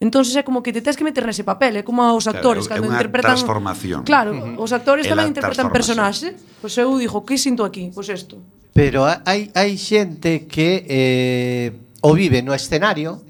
[0.00, 2.80] Entonces é como que te tens que meter nese papel, é como os actores claro,
[2.80, 4.00] cando interpretan transformación.
[4.08, 4.64] Claro, uh -huh.
[4.64, 6.32] os actores tamén interpretan personaxes,
[6.64, 7.92] pois pues eu dixo, que sinto aquí?
[7.92, 8.40] Pois pues isto.
[8.74, 11.70] Pero hai, hai xente que eh,
[12.02, 13.22] o vive no escenario,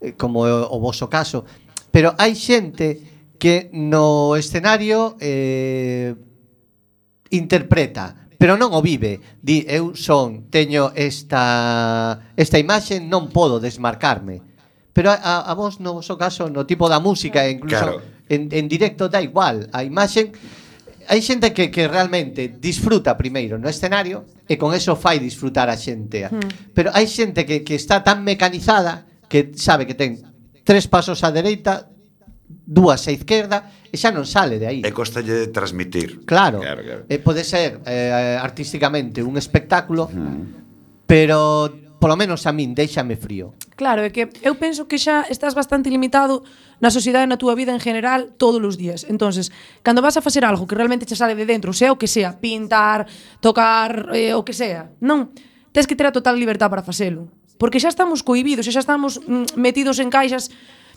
[0.00, 1.44] eh, como o voso caso,
[1.92, 6.16] pero hai xente que no escenario eh,
[7.36, 9.20] interpreta, pero non o vive.
[9.44, 14.40] Di, eu son, teño esta, esta imaxe, non podo desmarcarme.
[14.96, 18.24] Pero a, a vos, no vosso caso, no tipo da música, incluso claro.
[18.32, 19.68] en, en directo da igual.
[19.68, 20.32] A imaxe
[21.08, 25.76] hai xente que, que realmente disfruta primeiro no escenario e con eso fai disfrutar a
[25.76, 26.28] xente.
[26.28, 26.74] Hmm.
[26.76, 30.20] Pero hai xente que, que está tan mecanizada que sabe que ten
[30.62, 31.90] tres pasos á dereita,
[32.46, 34.80] dúas á izquierda e xa non sale de aí.
[34.80, 36.24] E costalle de transmitir.
[36.24, 36.62] Claro.
[36.62, 37.02] claro, claro.
[37.10, 41.04] E pode ser eh, artísticamente un espectáculo, mm.
[41.04, 41.68] pero
[42.02, 43.54] polo menos a min, déixame frío.
[43.78, 46.42] Claro, é que eu penso que xa estás bastante limitado
[46.82, 49.06] na sociedade e na túa vida en general todos os días.
[49.06, 49.54] Entonces,
[49.86, 52.42] cando vas a facer algo que realmente che sale de dentro, sea o que sea,
[52.42, 53.06] pintar,
[53.38, 55.30] tocar, eh, o que sea, non,
[55.70, 57.30] tens que ter a total libertad para facelo.
[57.54, 60.50] Porque xa estamos coibidos, xa estamos mm, metidos en caixas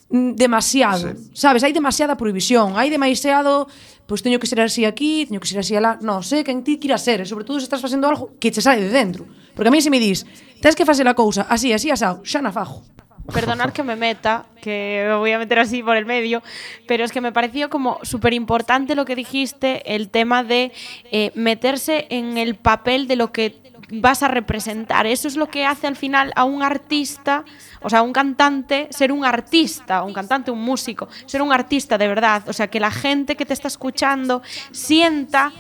[0.10, 1.38] mm, demasiado, sí.
[1.38, 1.62] sabes?
[1.62, 3.70] Hai demasiada prohibición, hai demasiado
[4.06, 6.78] pois teño que ser así aquí, teño que ser así alá, non sei quen ti
[6.78, 9.26] quira ser, e sobre todo se estás facendo algo que che sai de dentro.
[9.58, 10.26] Porque a mí se me dis,
[10.62, 12.86] tens que facer a cousa así, así, asao, xa na fajo.
[13.26, 16.43] Perdonar que me meta, que me voy a meter así por el medio,
[16.86, 20.72] pero es que me pareció como súper importante lo que dijiste, el tema de
[21.10, 23.58] eh, meterse en el papel de lo que
[23.91, 25.05] vas a representar.
[25.05, 27.43] Eso es lo que hace al final a un artista,
[27.81, 31.97] o sea, a un cantante, ser un artista, un cantante, un músico, ser un artista
[31.97, 32.43] de verdad.
[32.47, 35.51] O sea, que la gente que te está escuchando sienta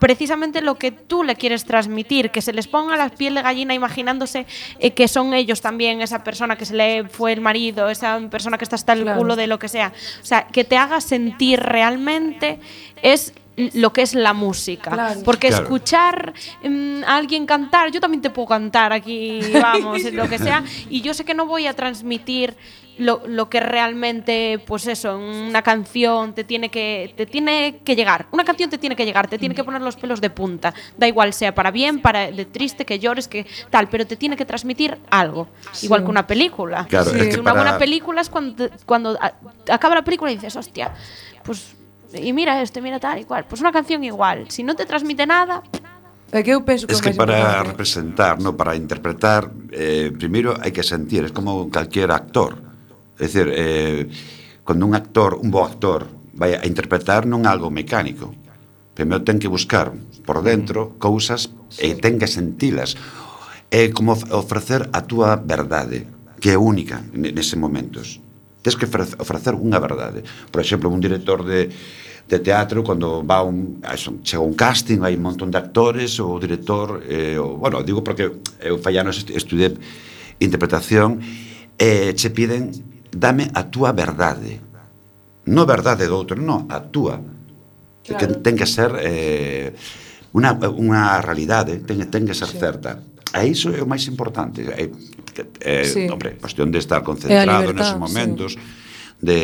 [0.00, 3.72] precisamente lo que tú le quieres transmitir, que se les ponga la piel de gallina
[3.74, 4.44] imaginándose
[4.78, 8.58] eh, que son ellos también esa persona que se le fue el marido, esa persona
[8.58, 9.18] que está hasta el Claro.
[9.18, 9.92] culo de lo que sea.
[10.20, 12.58] O sea, que te haga sentir realmente
[13.02, 14.90] es lo que es la música.
[14.90, 15.20] Claro.
[15.24, 15.62] Porque Claro.
[15.64, 16.32] escuchar
[16.62, 20.64] mm, a alguien cantar, yo también te puedo cantar aquí, vamos, en lo que sea,
[20.90, 22.56] y yo sé que no voy a transmitir
[22.96, 28.26] lo, lo que realmente, pues eso, una canción te tiene que te tiene que llegar.
[28.30, 30.72] Una canción te tiene que llegar, te tiene que poner los pelos de punta.
[30.96, 34.36] Da igual sea para bien, para de triste, que llores, que tal, pero te tiene
[34.36, 35.48] que transmitir algo.
[35.82, 36.86] Igual que una película.
[36.88, 37.18] Claro, Sí.
[37.18, 39.32] es que una para- buena película es cuando, te- cuando a-
[39.72, 40.94] acaba la película y dices, hostia,
[41.42, 41.74] pues
[42.14, 43.44] e mira esto, mira tal e cual.
[43.44, 45.62] Pois pues unha canción igual, se si non te transmite nada,
[46.34, 47.70] É que eu penso que, es que para importante.
[47.70, 52.58] representar, no para interpretar, eh, primeiro hai que sentir, é como calquer actor.
[53.14, 54.10] É dicir, eh,
[54.66, 58.34] cando un actor, un bo actor, vai a interpretar non algo mecánico.
[58.98, 59.94] Primeiro ten que buscar
[60.26, 60.98] por dentro mm.
[60.98, 62.98] cousas e ten que sentilas.
[63.70, 66.10] É como ofrecer a túa verdade,
[66.42, 68.23] que é única nese momentos.
[68.64, 70.24] Tes que ofrecer unha verdade.
[70.48, 73.84] Por exemplo, un director de, de teatro, cando va un,
[74.24, 77.04] chega un casting, hai un montón de actores, o director...
[77.04, 78.32] Eh, o, bueno, digo porque
[78.64, 79.76] eu fallanos estudé
[80.40, 81.20] interpretación,
[81.76, 82.72] e eh, che piden,
[83.12, 84.64] dame a túa verdade.
[85.44, 87.20] Non verdade do outro, non, a túa.
[87.20, 88.16] Claro.
[88.16, 88.96] Que ten que ser...
[88.96, 89.76] Eh,
[90.32, 92.56] unha, unha realidade, ten, ten que ser sí.
[92.56, 92.96] certa.
[93.30, 94.64] E iso é o máis importante.
[94.64, 94.88] É,
[95.60, 96.06] eh, sí.
[96.06, 98.60] hombre, cuestión de estar concentrado libertad, neses momentos sí.
[99.20, 99.38] de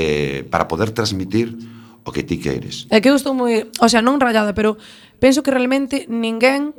[0.50, 1.58] para poder transmitir
[2.04, 2.86] o que ti queres.
[2.88, 4.78] É que eu estou moi, o sea, non rayada, pero
[5.18, 6.72] penso que realmente ninguén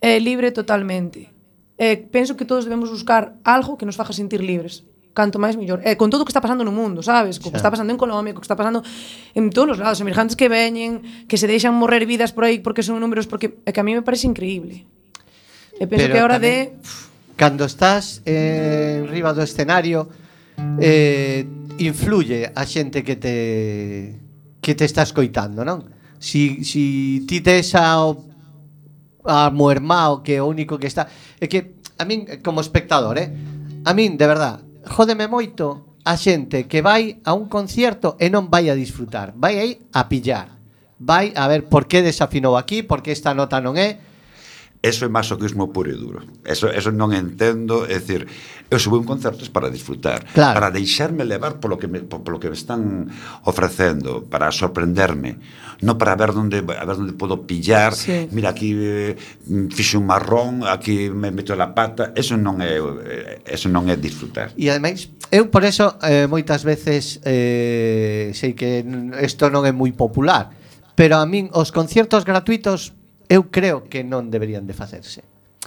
[0.00, 1.30] é libre totalmente.
[1.76, 5.80] Eh, penso que todos debemos buscar algo que nos faja sentir libres canto máis mellor.
[5.80, 7.40] Eh, con todo o que está pasando no mundo, sabes?
[7.40, 8.84] Co que está pasando en Colombia, co que está pasando
[9.32, 12.84] en todos os lados, emergentes que veñen, que se deixan morrer vidas por aí porque
[12.84, 14.84] son números, porque é que a mí me parece increíble.
[15.80, 16.76] E penso Pero que é hora tamén...
[16.76, 20.08] de cando estás eh, en riba do escenario
[20.80, 21.44] eh,
[21.78, 23.36] influye a xente que te
[24.60, 25.84] que te está escoitando, non?
[26.18, 28.24] Si, si ti tes ao
[29.28, 31.06] a muermao que é o único que está
[31.38, 33.28] é que a min como espectador, eh?
[33.86, 38.48] A min, de verdad, jódeme moito a xente que vai a un concierto e non
[38.48, 40.56] vai a disfrutar, vai aí a pillar.
[40.96, 44.00] Vai a ver por que desafinou aquí, por que esta nota non é,
[44.86, 46.22] Eso é masoquismo puro e duro.
[46.46, 48.30] Eso, eso non entendo, é dicir,
[48.70, 50.54] eu subo un concerto para disfrutar, claro.
[50.54, 53.10] para deixarme levar polo que me, polo que me están
[53.42, 55.42] ofrecendo, para sorprenderme,
[55.82, 58.30] non para ver onde a ver onde podo pillar, sí.
[58.30, 59.18] mira aquí eh,
[59.74, 63.98] fixe un marrón, aquí me meto la pata, eso non é eh, eso non é
[63.98, 64.54] disfrutar.
[64.54, 68.86] E ademais, eu por eso eh, moitas veces eh, sei que
[69.18, 70.54] isto non é moi popular,
[70.94, 72.94] pero a min os conciertos gratuitos
[73.28, 75.22] eu creo que non deberían de facerse.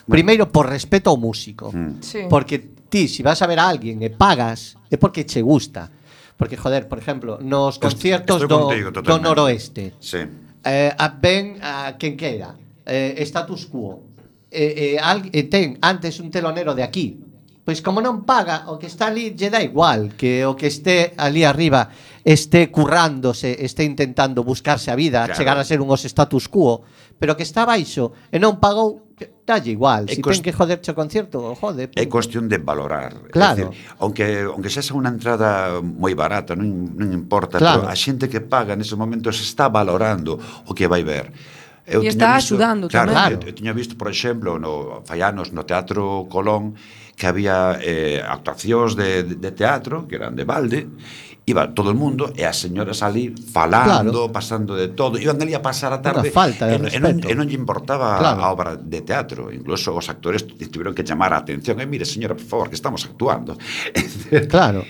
[0.07, 0.16] Bueno.
[0.16, 2.01] Primeiro por respeto ao músico, mm.
[2.01, 2.22] sí.
[2.32, 5.91] porque ti si vas a ver a alguén e pagas é porque che gusta.
[6.39, 9.99] Porque joder, por exemplo, nos conciertos do, contigo, do noroeste.
[9.99, 10.24] Sí.
[10.64, 12.55] Eh, a, ven a quen queira.
[12.88, 14.10] Eh, status quo.
[14.49, 17.20] Eh, eh, al, eh, ten antes un telonero de aquí,
[17.62, 21.14] pois como non paga, o que está ali lle dá igual que o que este
[21.22, 21.93] ali arriba
[22.30, 25.34] este currándose, este intentando buscarse a vida, claro.
[25.34, 26.86] chegar a ser un os status quo,
[27.17, 29.09] pero que está baixo e non pagou,
[29.49, 31.89] dalle igual, é si ten que joderche o concerto, jode.
[31.97, 33.17] É cuestión de valorar.
[33.34, 33.73] Claro.
[33.73, 37.82] Decir, aunque aunque sexa unha entrada moi barata, non, non importa, claro.
[37.82, 40.38] pero a xente que paga nese momento se está valorando
[40.69, 41.34] o que vai ver.
[41.89, 43.17] Eu e está axudando claro, tamén.
[43.17, 46.77] Claro, eu, eu tiña visto, por exemplo, no Fallanos, no Teatro Colón,
[47.19, 50.87] que había eh, actuacións de, de, de teatro, que eran de balde,
[51.49, 54.31] iba todo o mundo e as señoras ali falando, claro.
[54.31, 56.29] pasando de todo, iban ali a pasar a tarde.
[56.29, 58.39] Una falta de e, e, non, e non lle importaba claro.
[58.39, 62.37] a obra de teatro, incluso os actores tiveron que chamar a atención, e mire, señora,
[62.37, 63.57] por favor, que estamos actuando.
[64.53, 64.85] claro.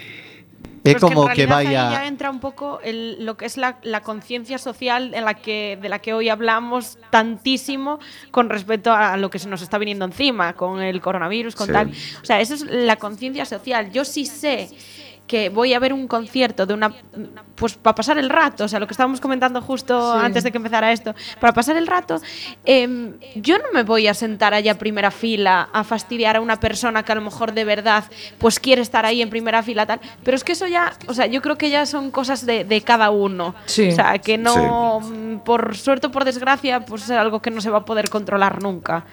[0.84, 3.58] Pero es como en que, ahí vaya ya entra un poco el- lo que es
[3.58, 8.00] la, la conciencia social en la que, de la que hoy hablamos tantísimo
[8.32, 11.74] con respecto a lo que se nos está viniendo encima, con el coronavirus, con Sí.
[11.74, 11.92] tal.
[12.22, 13.92] O sea, eso es la conciencia social.
[13.92, 14.70] Yo sí sé
[15.30, 16.92] que voy a ver un concierto de una
[17.56, 20.26] pues para pasar el rato, o sea, lo que estábamos comentando justo Sí.
[20.26, 22.20] antes de que empezara esto, para pasar el rato,
[22.66, 26.60] em, yo no me voy a sentar allá a primera fila a fastidiar a una
[26.60, 28.06] persona que a lo mejor de verdad
[28.40, 31.28] pues quiere estar ahí en primera fila tal, pero es que eso ya, o sea,
[31.28, 33.90] yo creo que ya son cosas de, de cada uno, Sí.
[33.90, 37.62] o sea, que no, mm, por suerte o por desgracia, pues es algo que no
[37.62, 39.06] se va a poder controlar nunca.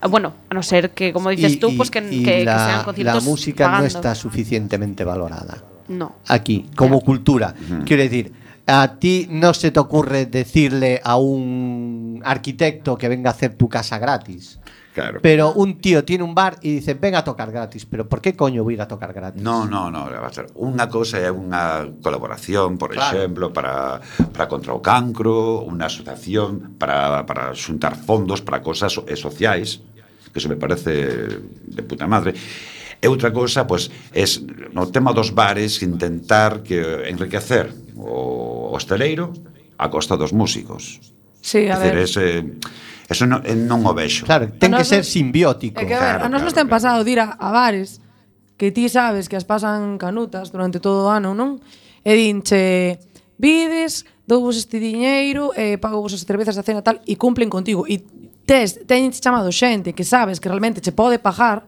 [0.00, 2.38] Ah, Bueno, a no ser que, como dices Y- tú, y- pues que, y que-
[2.38, 6.16] que la, sean conciertos la música no está suficientemente valorada No.
[6.28, 7.54] aquí, como cultura.
[7.84, 8.32] Quiero decir,
[8.66, 13.68] a ti no se te ocurre decirle a un arquitecto que venga a hacer tu
[13.68, 14.58] casa gratis.
[14.96, 15.20] Claro.
[15.20, 17.84] Pero un tío tiene un bar e dice, ven a tocar gratis.
[17.84, 19.44] Pero por que coño vou ir a tocar gratis?
[19.44, 20.08] No, no, no.
[20.08, 23.12] va a ser Unha cousa é unha colaboración, por claro.
[23.12, 24.00] exemplo, para,
[24.32, 29.84] para contra o cancro, unha asociación para, para xuntar fondos para cosas eh, sociais,
[30.32, 32.32] que eso me parece de puta madre.
[32.96, 34.40] E outra cousa, pois, pues, es
[34.72, 37.68] no tema dos bares intentar que enriquecer
[38.00, 39.36] o hosteleiro
[39.76, 41.04] a costa dos músicos.
[41.44, 42.00] Sí, a Dicer, ver.
[42.00, 42.24] Ese,
[43.08, 44.26] Eso non, eh, non o vexo.
[44.26, 45.78] Claro, ten que ser simbiótico.
[45.78, 46.74] É que, a ver, claro, a nos claro, nos ten claro.
[46.74, 48.02] pasado de ir a, a bares
[48.56, 51.62] que ti sabes que as pasan canutas durante todo o ano, non?
[52.02, 52.98] E dinche,
[53.38, 57.86] vides, douvos este diñeiro, eh, pago vos as cervezas da cena tal, e cumplen contigo.
[57.86, 58.02] E
[58.42, 61.62] tes, ten chamado xente que sabes que realmente che pode pagar,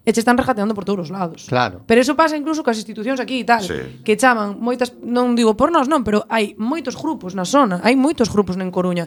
[0.00, 1.44] e che están rejateando por todos os lados.
[1.44, 1.84] Claro.
[1.84, 4.00] Pero eso pasa incluso coas institucións aquí e tal, sí.
[4.00, 7.94] que chaman moitas, non digo por nós, non, pero hai moitos grupos na zona, hai
[8.00, 9.04] moitos grupos en Coruña.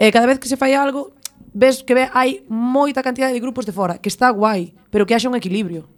[0.00, 1.12] E cada vez que se fai algo,
[1.52, 5.14] ves que ve, hai moita cantidade de grupos de fora, que está guai, pero que
[5.14, 5.88] haxa un equilibrio.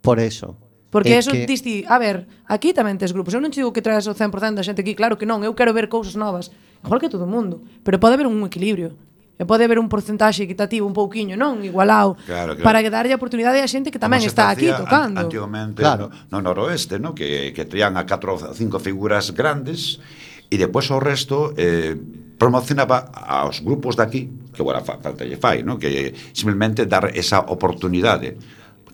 [0.00, 0.56] Por eso.
[0.94, 1.42] Porque é eso que...
[1.42, 3.34] diste, a ver, aquí tamén tes grupos.
[3.34, 5.50] Eu non te digo que traes o 100% da xente aquí, claro que non, eu
[5.58, 6.54] quero ver cousas novas,
[6.86, 8.94] igual que todo o mundo, pero pode haber un equilibrio.
[9.34, 11.58] E pode haber un porcentaxe equitativo, un pouquiño, non?
[11.66, 12.14] Igualado.
[12.22, 12.62] Claro, claro.
[12.62, 15.26] Para que darlle a oportunidade a xente que tamén Como está aquí tocando.
[15.26, 16.06] Antigamente claro.
[16.30, 17.18] no, no noroeste, no?
[17.18, 19.98] Que, que traían a 4 ou 5 figuras grandes
[20.46, 21.98] e depois o resto eh,
[22.38, 24.22] promocionaba aos grupos de aquí,
[24.52, 25.78] que agora falta lle fai, non?
[25.78, 28.36] que simplemente dar esa oportunidade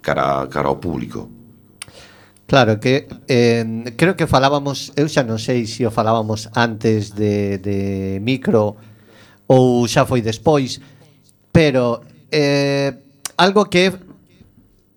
[0.01, 1.29] cara, cara ao público.
[2.51, 7.63] Claro, que eh, creo que falábamos, eu xa non sei se o falábamos antes de,
[7.63, 8.75] de micro
[9.47, 10.83] ou xa foi despois,
[11.55, 12.03] pero
[12.35, 12.91] eh,
[13.39, 13.91] algo que é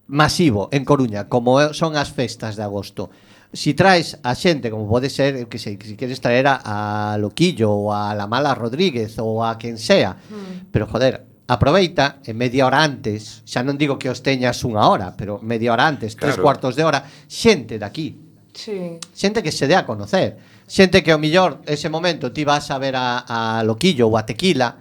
[0.09, 3.13] masivo en Coruña, como son as festas de agosto
[3.53, 6.77] si traes a xente, como pode ser, que sei, si queres traer a, a
[7.21, 10.73] Loquillo ou a la mala Rodríguez ou a quen sea, mm.
[10.73, 15.13] pero joder, aproveita e media hora antes, xa non digo que os teñas unha hora,
[15.13, 16.33] pero media hora antes, claro.
[16.33, 18.07] tres cuartos de hora, xente de aquí
[18.53, 18.99] Sí.
[19.13, 20.37] Xente que se dé a conocer.
[20.67, 24.25] Xente que ao millor ese momento ti vas a ver a, a Loquillo ou a
[24.25, 24.77] Tequila,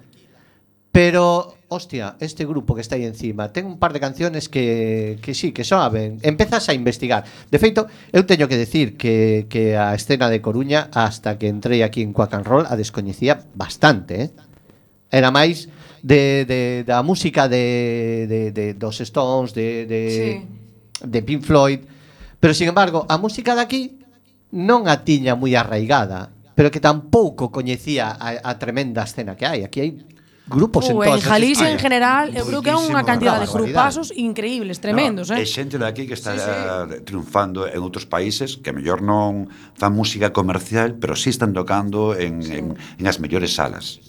[0.93, 5.33] pero hostia, este grupo que está aí encima ten un par de canciones que, que
[5.33, 6.21] sí, que soaben.
[6.23, 7.25] Empezas a investigar.
[7.51, 11.81] De feito, eu teño que decir que, que a escena de Coruña, hasta que entrei
[11.81, 14.31] aquí en Quack and Roll, a descoñecía bastante, eh?
[15.13, 15.69] Era máis
[16.01, 20.31] de, de da música de, de, de dos Stones, de, de, sí.
[21.05, 21.81] de Pink Floyd,
[22.41, 23.83] pero, sin embargo, a música de aquí
[24.53, 29.65] non a tiña moi arraigada pero que tampouco coñecía a, a tremenda escena que hai.
[29.65, 29.91] Aquí hai
[30.47, 33.47] grupos Ué, en todas en Galicia en general, eu creo que é unha cantidad de
[33.47, 35.43] grupazos increíbles, tremendos, no, eh.
[35.43, 37.03] E xente daqui que está sí, sí.
[37.07, 39.47] triunfando en outros países que mellor non
[39.79, 42.59] fan música comercial, pero si sí están tocando en, sí.
[42.59, 44.03] en, en as mellores salas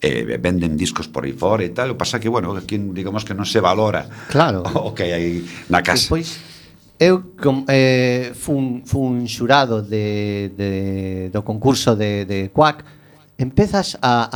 [0.00, 3.34] eh, venden discos por aí fora e tal, o pasa que, bueno, aquí digamos que
[3.34, 4.62] non se valora claro.
[4.86, 6.06] o que hai na casa.
[6.06, 6.38] Pois,
[6.98, 10.70] eu com, eh, fun, fun xurado de, de,
[11.34, 12.97] do concurso de, de Quack,
[13.38, 14.28] empezas a,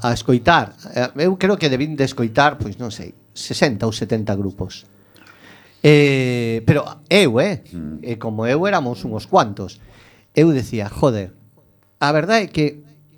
[0.00, 0.72] a, a escoitar.
[0.94, 4.86] Eh, eu creo que debín de escoitar, pois non sei, 60 ou 70 grupos.
[5.82, 8.16] Eh, pero eu, eh, mm.
[8.22, 9.82] como eu éramos uns cuantos,
[10.32, 11.34] eu decía, joder,
[11.98, 12.66] a verdade é que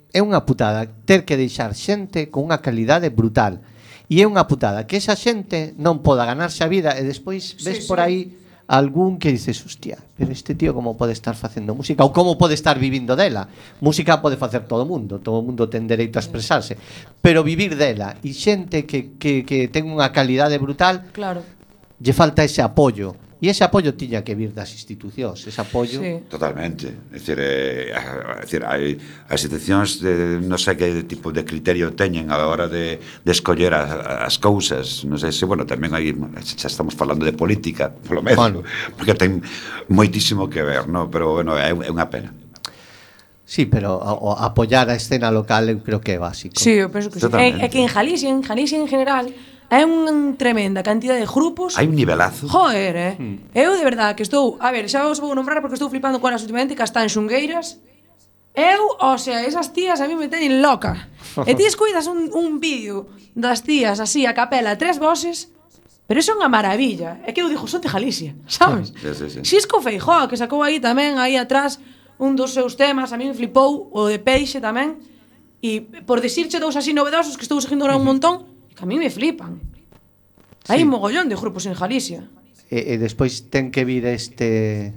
[0.09, 3.61] é unha putada ter que deixar xente con unha calidade brutal.
[4.09, 7.85] E é unha putada que esa xente non poda ganarse a vida e despois ves
[7.85, 8.33] sí, por aí
[8.69, 12.53] algún que dices, hostia, pero este tío como pode estar facendo música ou como pode
[12.53, 13.49] estar vivindo dela?
[13.81, 16.77] Música pode facer todo o mundo, todo o mundo ten dereito a expresarse,
[17.17, 21.41] pero vivir dela e xente que, que, que ten unha calidade brutal, claro.
[21.97, 26.03] lle falta ese apoio E ese apoio tiña que vir das institucións, ese apoio...
[26.03, 26.27] Sí.
[26.27, 26.91] Totalmente.
[27.07, 28.99] É dicir, é, a dicir hai,
[29.31, 33.71] as institucións de, non sei que tipo de criterio teñen a hora de, de escoller
[33.71, 35.07] a, as cousas.
[35.07, 36.11] Non sei se, bueno, tamén hai,
[36.43, 38.59] xa estamos falando de política, polo menos, bueno.
[38.99, 39.39] porque ten
[39.87, 41.07] moitísimo que ver, non?
[41.07, 42.35] Pero, bueno, é, é unha pena.
[43.47, 46.59] Sí, pero o, o apoyar a escena local eu creo que é básico.
[46.59, 47.25] Sí, eu penso que sí.
[47.33, 49.31] É, é que en Galicia, en Galicia en general,
[49.69, 51.77] Hai unha tremenda cantidade de grupos.
[51.77, 52.49] Hai un nivelazo.
[52.49, 53.13] Joder, eh.
[53.21, 53.53] Mm.
[53.53, 56.33] Eu de verdade que estou, a ver, xa vos vou nombrar porque estou flipando con
[56.33, 57.77] as últimamente que están xungueiras.
[58.57, 61.13] Eu, o sea, esas tías a mí me teñen loca.
[61.49, 65.53] e ti escuidas un, un vídeo das tías así a capela, tres voces,
[66.09, 67.21] pero eso é unha maravilla.
[67.21, 68.89] É que eu dixo, son de Galicia, sabes?
[68.97, 69.39] sí, sí, sí.
[69.45, 71.77] Xisco Feijó, que sacou aí tamén, aí atrás,
[72.17, 74.97] un dos seus temas, a mí me flipou, o de Peixe tamén.
[75.61, 78.49] E por dicirche dous así novedosos que estou seguindo ahora un montón,
[78.79, 79.59] que a mí me flipan.
[80.63, 80.71] Sí.
[80.71, 82.23] Hai mogollón de grupos en Galicia.
[82.71, 84.95] E, e despois ten que vir este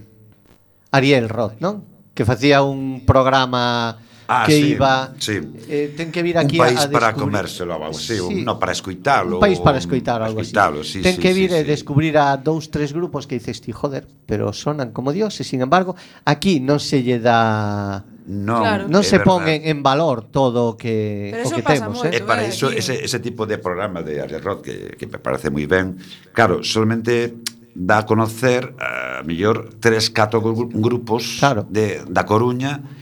[0.94, 1.82] Ariel Roth, non?
[2.14, 5.40] Que facía un programa ah, que sí, iba sí.
[5.66, 7.26] Eh, ten que vir aquí un país a, a para descubrir...
[7.26, 8.22] comérselo, vamos, sí, sí.
[8.22, 9.40] Un, no para escoitalo.
[9.40, 11.00] Un país para escoitar algo escoitalo, así.
[11.00, 11.72] Sí, ten sí, que vir sí, e sí.
[11.74, 15.58] descubrir a dous tres grupos que dices ti, joder, pero sonan como dios, e sin
[15.58, 18.84] embargo, aquí non se lle dá non, claro.
[18.86, 22.18] non se pon en, en valor todo o que Pero o que temos, moito, eh?
[22.18, 25.50] E para iso ese, ese tipo de programa de Ariel Roth que, que me parece
[25.50, 25.98] moi ben,
[26.30, 27.34] claro, solamente
[27.74, 30.38] dá a conocer a mellor tres, catro
[30.70, 31.66] grupos claro.
[31.66, 33.01] de da Coruña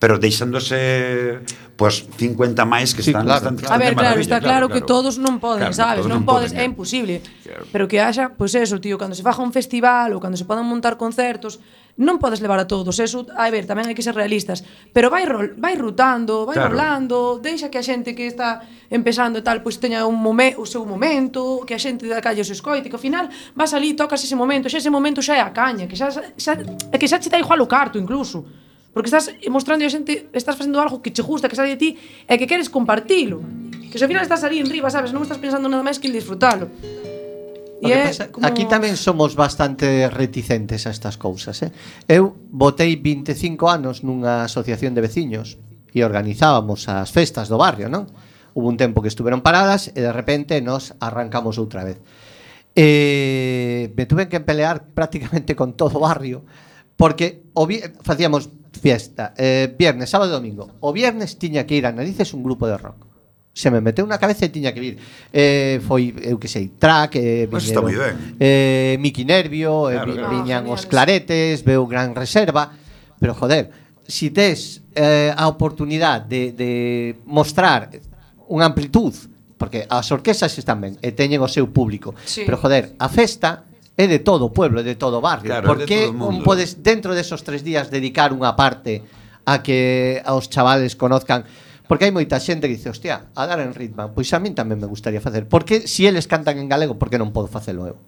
[0.00, 1.44] pero deixándose
[1.76, 4.72] pues 50 máis que sí, están, claro, están, están A ver, claro, está claro, claro
[4.72, 7.20] que todos non poden, claro, sabes, non, non podes, poden, é imposible.
[7.44, 7.64] Claro.
[7.68, 10.48] Pero que haxa, pois pues eso, tío, cando se faja un festival ou cando se
[10.48, 11.60] podan montar concertos,
[12.00, 14.64] non podes levar a todos, eso, a ver, tamén hai que ser realistas,
[14.96, 16.72] pero vai rol, vai rutando, vai claro.
[16.72, 20.64] rolando, deixa que a xente que está empezando e tal, pois teña un momen, o
[20.64, 24.24] seu momento, que a xente da calle os escoite, que ao final vas ali, tocas
[24.24, 26.56] ese momento, xa ese momento xa é a caña, que xa, xa
[26.88, 28.48] que xa che dá igual o carto incluso.
[28.92, 31.90] Porque estás mostrando a xente, estás facendo algo que che gusta, que sale de ti
[32.26, 33.38] e que queres compartilo.
[33.90, 36.10] Que se ao final estás ali en riba, sabes, non estás pensando nada máis que
[36.10, 36.66] en disfrutalo.
[37.80, 38.44] O e pasa, como...
[38.44, 41.70] Aquí tamén somos bastante reticentes a estas cousas, eh?
[42.10, 45.56] Eu botei 25 anos nunha asociación de veciños
[45.94, 48.10] e organizábamos as festas do barrio, non?
[48.52, 52.02] Hubo un tempo que estuveron paradas e de repente nos arrancamos outra vez.
[52.74, 56.42] Eh, me tuve que pelear prácticamente con todo o barrio
[57.00, 57.66] porque o
[58.04, 60.78] facíamos fiesta, eh, viernes, sábado e domingo.
[60.80, 63.06] O viernes tiña que ir a Narices un grupo de rock.
[63.50, 64.94] Se me meteu na cabeza e tiña que vir.
[65.34, 70.16] Eh, foi, eu que sei, track, eh, pois viñeron, pues eh, Miki Nervio, claro, eh,
[70.16, 70.30] claro.
[70.30, 72.70] viñan os Claretes, veu Gran Reserva,
[73.18, 73.70] pero joder,
[74.06, 76.72] si tes eh, a oportunidade de, de
[77.26, 77.90] mostrar
[78.50, 79.14] unha amplitud,
[79.58, 82.46] porque as orquestas están ben e teñen o seu público, sí.
[82.46, 83.69] pero joder, a festa
[84.00, 85.52] é de todo o pueblo, é de todo o barrio.
[85.52, 89.04] Claro, Por que un podes dentro desos tres días dedicar unha parte
[89.44, 91.44] a que aos chavales conozcan
[91.90, 94.78] Porque hai moita xente que dice, hostia, a dar en ritmo, pois a min tamén
[94.78, 95.50] me gustaría facer.
[95.50, 97.98] Porque se si eles cantan en galego, por que non podo facelo eu?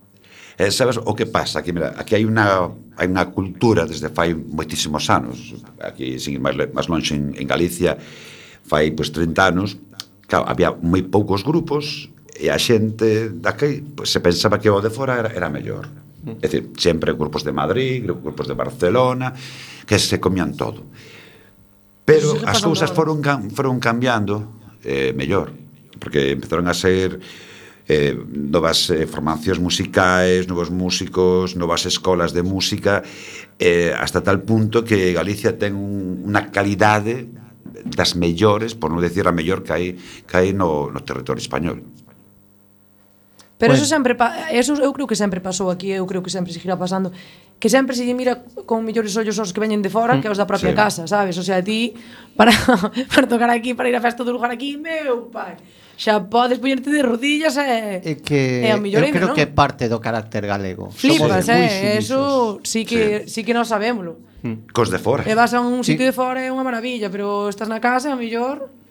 [0.54, 1.66] Eh, sabes o que pasa?
[1.66, 5.58] Aquí, mira, aquí hai unha, hai unha cultura desde fai moitísimos anos.
[5.82, 7.98] Aquí, sin ir máis, máis longe, en, en Galicia,
[8.62, 9.74] fai pois, 30 anos,
[10.30, 14.90] claro, había moi poucos grupos e a xente daqui pues, se pensaba que o de
[14.90, 15.88] fora era, era mellor.
[16.22, 19.34] É dicir, sempre grupos de Madrid, grupos de Barcelona,
[19.84, 20.86] que se comían todo.
[22.06, 25.50] Pero as cousas foron, foron cambiando eh, mellor,
[25.98, 27.18] porque empezaron a ser
[27.86, 33.02] eh, novas eh, formacións musicais, novos músicos, novas escolas de música,
[33.58, 37.30] eh, hasta tal punto que Galicia ten un, unha calidade
[37.82, 41.82] das mellores, por non decir a mellor que hai, que hai no, no territorio español.
[43.62, 43.84] Pero bueno.
[43.84, 44.16] eso sempre
[44.50, 47.14] eso eu creo que sempre pasou aquí, eu creo que sempre seguirá pasando,
[47.62, 50.34] que sempre se lle mira con mellores ollos aos que veñen de fora que aos
[50.34, 50.82] da propia sí.
[50.82, 51.38] casa, sabes?
[51.38, 51.94] O sea, ti
[52.34, 52.50] para
[53.14, 55.54] para tocar aquí, para ir a festa do lugar aquí, meu pai.
[55.94, 59.36] Xa podes poñerte de rodillas e é que e a mellor eu creo non?
[59.38, 60.90] que é parte do carácter galego.
[60.90, 62.02] Flipas, eh?
[62.02, 64.18] Eso sí que sí, sí que non sabémolo.
[64.74, 65.22] Cos de fora.
[65.22, 66.10] E vas a un sitio sí.
[66.10, 68.81] de fora é unha maravilla, pero estás na casa, a mellor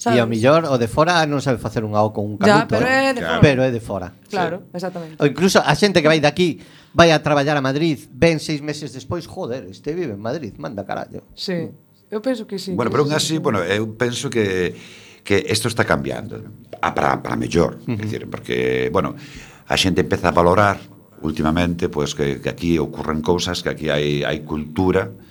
[0.00, 0.16] Sabes?
[0.16, 2.80] E ao millor o de fora non sabe facer un O con un canuto, ya,
[2.80, 3.28] pero, é de eh?
[3.28, 3.40] fora.
[3.44, 4.08] pero é de fora.
[4.32, 4.80] Claro, sí.
[4.80, 5.20] exactamente.
[5.20, 6.56] O incluso a xente que vai daqui
[6.96, 10.88] vai a traballar a Madrid, ven seis meses despois, joder, este vive en Madrid, manda
[10.88, 11.28] carallo.
[11.36, 11.68] Sí,
[12.08, 12.72] eu penso que sí.
[12.72, 13.44] Bueno, que pero aún así, sí.
[13.44, 14.72] bueno, eu penso que
[15.20, 16.40] que isto está cambiando
[16.80, 18.00] a para, para mellor, uh -huh.
[18.00, 19.12] decir, porque, bueno,
[19.68, 20.80] a xente empeza a valorar
[21.20, 25.29] últimamente, pois, pues, que, que aquí ocurren cousas, que aquí hai, hai cultura, uh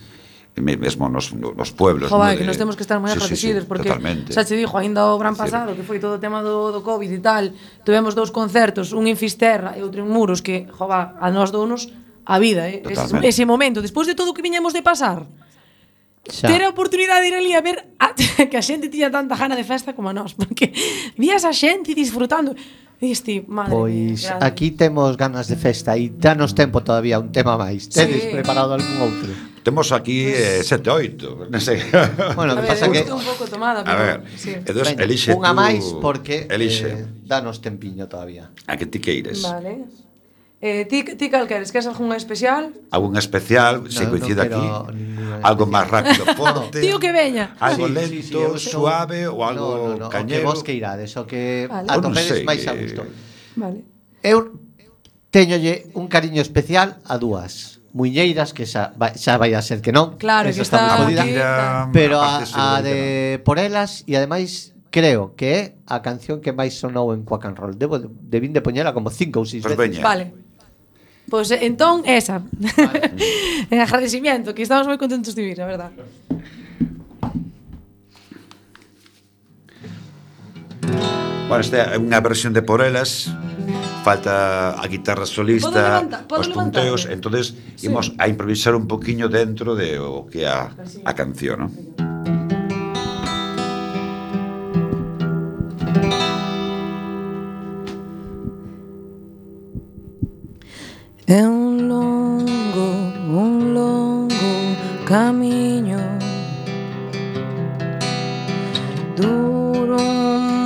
[0.56, 2.10] mesmo nos, nos pueblos.
[2.10, 2.38] Joder, no de...
[2.38, 4.34] que nos temos que estar moi sí, agradecidos, sí, sí, porque totalmente.
[4.34, 7.08] xa che dixo, ainda o gran pasado, que foi todo o tema do, do COVID
[7.08, 7.54] e tal,
[7.88, 11.88] tuvemos dous concertos, un en Fisterra e outro en Muros, que, jova, a nós dounos
[12.28, 12.84] a vida, eh?
[12.84, 13.26] Totalmente.
[13.26, 15.26] ese, ese momento, despois de todo o que viñamos de pasar,
[16.30, 16.52] Xa.
[16.52, 18.14] Ter a oportunidade de ir ali a ver a,
[18.52, 20.76] que a xente tiña tanta gana de festa como a nós, porque
[21.18, 22.54] vías a xente disfrutando.
[23.00, 27.56] Diste, madre Pois mía, aquí temos ganas de festa e danos tempo todavía un tema
[27.56, 27.88] máis.
[27.88, 28.04] Sí.
[28.04, 29.32] Tedes preparado algún outro?
[29.64, 31.44] Temos aquí eh, sete oito.
[31.54, 31.84] Non sei.
[32.36, 33.04] Bueno, que pasa que...
[33.06, 33.94] un pouco tomada, pero...
[33.94, 34.56] A ver, sí.
[34.56, 36.90] entón, Venga, elixe Unha máis porque elixe.
[36.90, 38.52] Eh, danos tempiño todavía.
[38.68, 39.44] A que ti queires.
[39.44, 39.90] Vale.
[40.62, 41.72] Eh, ti, ti cal queres?
[41.72, 42.74] Queres algún especial?
[42.92, 44.66] Algún especial, no, se no, coincide no, aquí.
[45.42, 46.84] Algo máis rápido, forte.
[46.84, 47.56] Tío que veña.
[47.64, 50.44] Algo sí, lento, sí, sí, eu, suave ou algo no, no, no, cañero.
[50.44, 51.88] O que vos que irades, o que vale.
[51.88, 53.08] atopedes máis a gusto.
[53.56, 53.88] Vale.
[54.20, 54.60] Eu
[55.32, 57.79] teñolle un cariño especial a dúas.
[58.00, 60.16] Muñeiras, que xa vai, xa vai a ser que non.
[60.16, 61.36] Claro, que está, está aquí,
[61.92, 66.80] pero a, a de por elas e ademais creo que é a canción que máis
[66.80, 67.76] sonou en Quack and Roll.
[67.76, 70.00] Debo de, de poñela como cinco ou seis pues veces.
[70.00, 70.08] Veña.
[70.08, 70.32] Vale.
[71.28, 72.40] Pois pues, entón esa.
[72.40, 73.12] Vale.
[73.76, 75.92] en agradecimiento, que estamos moi contentos de vir, a verdad.
[81.52, 83.28] Bueno, esta é unha versión de Por elas
[84.04, 87.88] falta a guitarra solista, podo levanta, podo os punteos, entonces sí.
[87.88, 90.72] imos a improvisar un poquiño dentro de o que a,
[91.06, 91.70] a canción, ¿no?
[101.30, 102.88] É un longo,
[103.30, 104.52] un longo
[105.06, 106.02] camiño
[109.16, 110.02] Duro,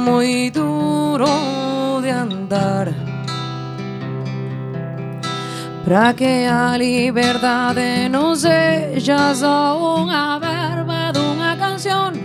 [0.08, 0.63] moi duro
[2.54, 2.94] andar
[5.86, 12.16] Para que a liberdade non sexa só unha verba dunha canción.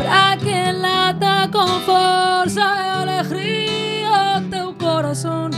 [0.00, 5.52] Para que lata con forza e alegría o teu corazón.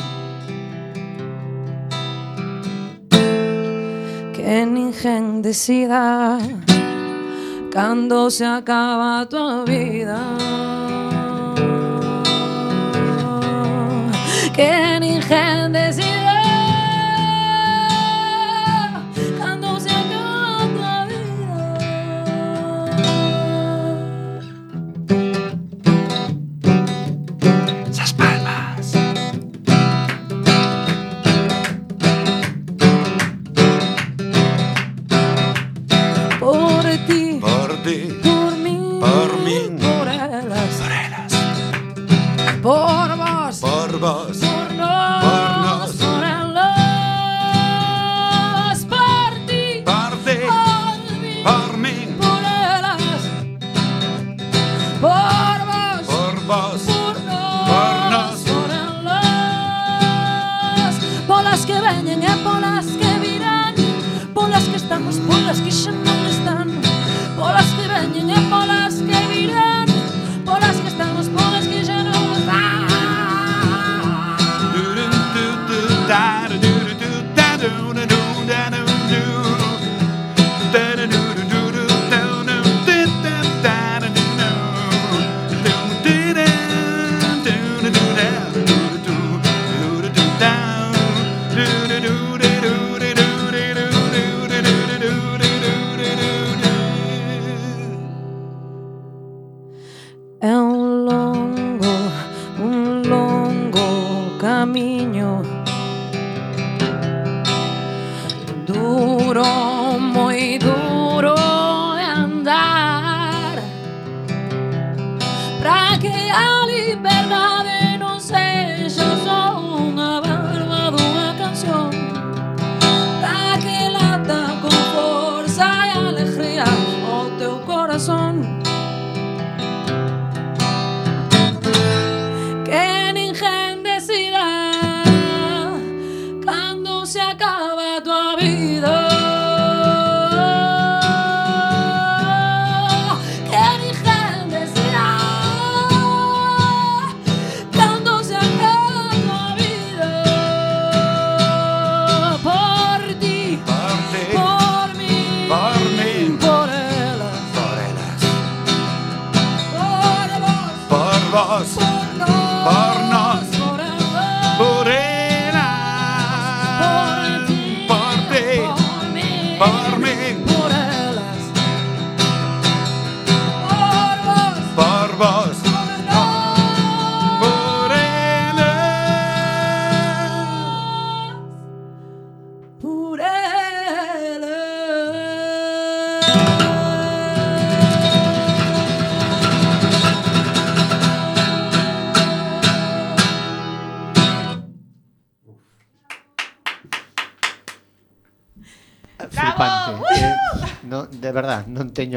[4.35, 6.43] Que ninguén decida
[7.71, 10.82] cando se acaba a tua vida.
[14.53, 16.22] que ni gente sin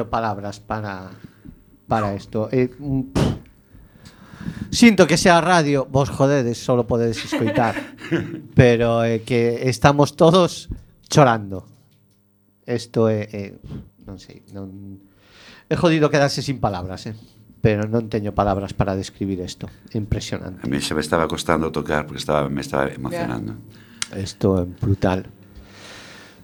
[0.09, 1.11] palabras para
[1.87, 2.49] para isto.
[2.51, 3.35] Eh, mm, pff.
[4.69, 7.75] Sinto que sea radio, vos jodedes, solo podedes escoitar.
[8.55, 10.69] pero eh, que estamos todos
[11.09, 11.65] chorando.
[12.65, 13.53] Isto é, eh,
[14.05, 15.05] non sei, non
[15.65, 17.17] É jodido quedarse sin palabras, eh.
[17.61, 19.65] Pero non teño palabras para describir isto.
[19.97, 20.61] Impresionante.
[20.61, 23.57] A mí se me estaba costando tocar porque estaba, me estaba emocionando.
[24.13, 25.25] Isto é brutal.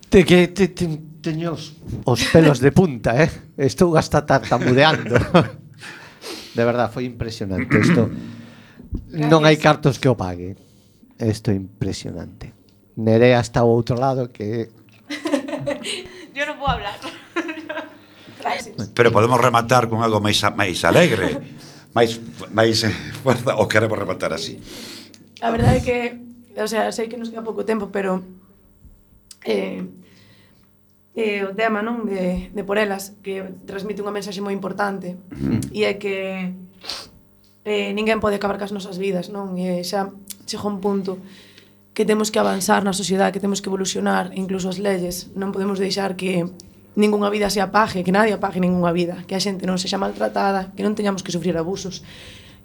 [0.09, 0.89] Te que te, te,
[1.22, 3.30] teño os, os pelos de punta, eh?
[3.55, 5.15] Estou hasta tartamudeando.
[6.57, 8.09] de verdad, foi impresionante isto.
[9.13, 10.57] Non hai cartos que o pague.
[11.22, 12.51] Isto é impresionante.
[12.97, 14.74] Nerea está ao outro lado que
[16.36, 16.97] Yo non vou hablar.
[18.97, 21.38] Pero podemos rematar con algo máis máis alegre.
[21.93, 22.19] máis
[22.55, 24.59] máis eh, forza o queremos rematar así.
[25.43, 25.97] A verdade é que,
[26.55, 28.24] o sea, sei que nos queda pouco tempo, pero
[29.43, 29.84] eh,
[31.16, 32.07] eh, o tema non?
[32.07, 35.20] De, de por elas que transmite unha mensaxe moi importante.
[35.32, 35.76] Mm-hmm.
[35.76, 36.55] E é que
[37.68, 39.59] eh, ninguén pode acabar cas nosas vidas non?
[39.59, 40.16] E xa
[40.47, 41.20] chegou un punto
[41.91, 45.36] que temos que avanzar na sociedade que temos que evolucionar incluso as leyes.
[45.36, 46.47] Non podemos deixar que
[46.95, 50.76] ningunha vida se apague que nadie apague ningunha vida que a xente non sexa maltratada
[50.76, 52.03] que non teñamos que sufrir abusos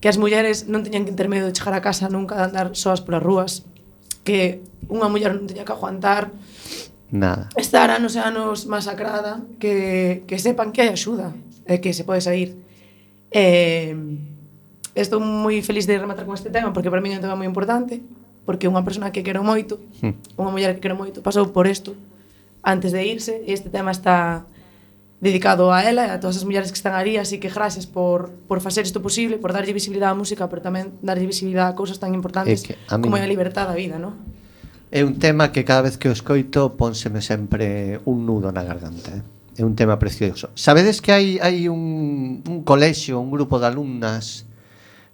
[0.03, 2.75] que as mulleres non teñan que ter medo de chegar a casa nunca de andar
[2.75, 3.53] soas polas rúas
[4.27, 6.35] que unha muller non teña que aguantar
[7.11, 7.49] Nada.
[7.55, 11.35] Estar anos e anos masacrada, que, que sepan que hai axuda,
[11.67, 12.59] e que se pode sair.
[13.31, 13.95] Eh,
[14.95, 17.47] estou moi feliz de rematar con este tema, porque para mí é un tema moi
[17.47, 18.03] importante,
[18.47, 20.39] porque unha persona que quero moito, hmm.
[20.39, 21.95] unha muller que quero moito, pasou por isto
[22.63, 24.47] antes de irse, e este tema está
[25.21, 28.31] dedicado a ela e a todas as mulleres que están ali, así que gracias por,
[28.47, 31.99] por facer isto posible, por darlle visibilidade á música, pero tamén darlle visibilidade a cousas
[31.99, 34.15] tan importantes é que, a como é a libertad da vida, non?
[34.97, 39.13] é un tema que cada vez que o escoito pónseme sempre un nudo na garganta.
[39.13, 39.61] Eh?
[39.61, 40.49] É un tema precioso.
[40.57, 44.49] Sabedes que hai, hai un, un colexio, un grupo de alumnas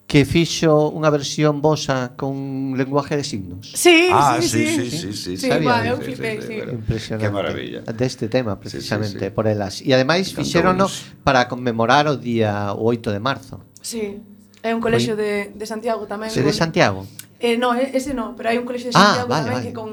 [0.07, 3.75] que fixo unha versión vosa con lenguaje de signos.
[3.75, 6.57] Sí, ah, sí, sí, sí, sí, sí, sí, sí, sí, sí, sí, sí.
[6.63, 7.27] Impresionante.
[7.27, 7.81] Qué maravilla.
[7.91, 9.35] Deste tema, precisamente, sí, sí, sí.
[9.35, 9.83] por elas.
[9.83, 10.87] E ademais fixerono
[11.27, 13.67] para conmemorar o día 8 de marzo.
[13.83, 14.23] Sí.
[14.63, 16.31] É un colexio de, de Santiago tamén.
[16.31, 17.03] Sí, de Santiago.
[17.43, 19.67] Eh, no, eh, ese no, pero hai un colexio de Ah, Santiago vale, tamén vale.
[19.67, 19.91] que con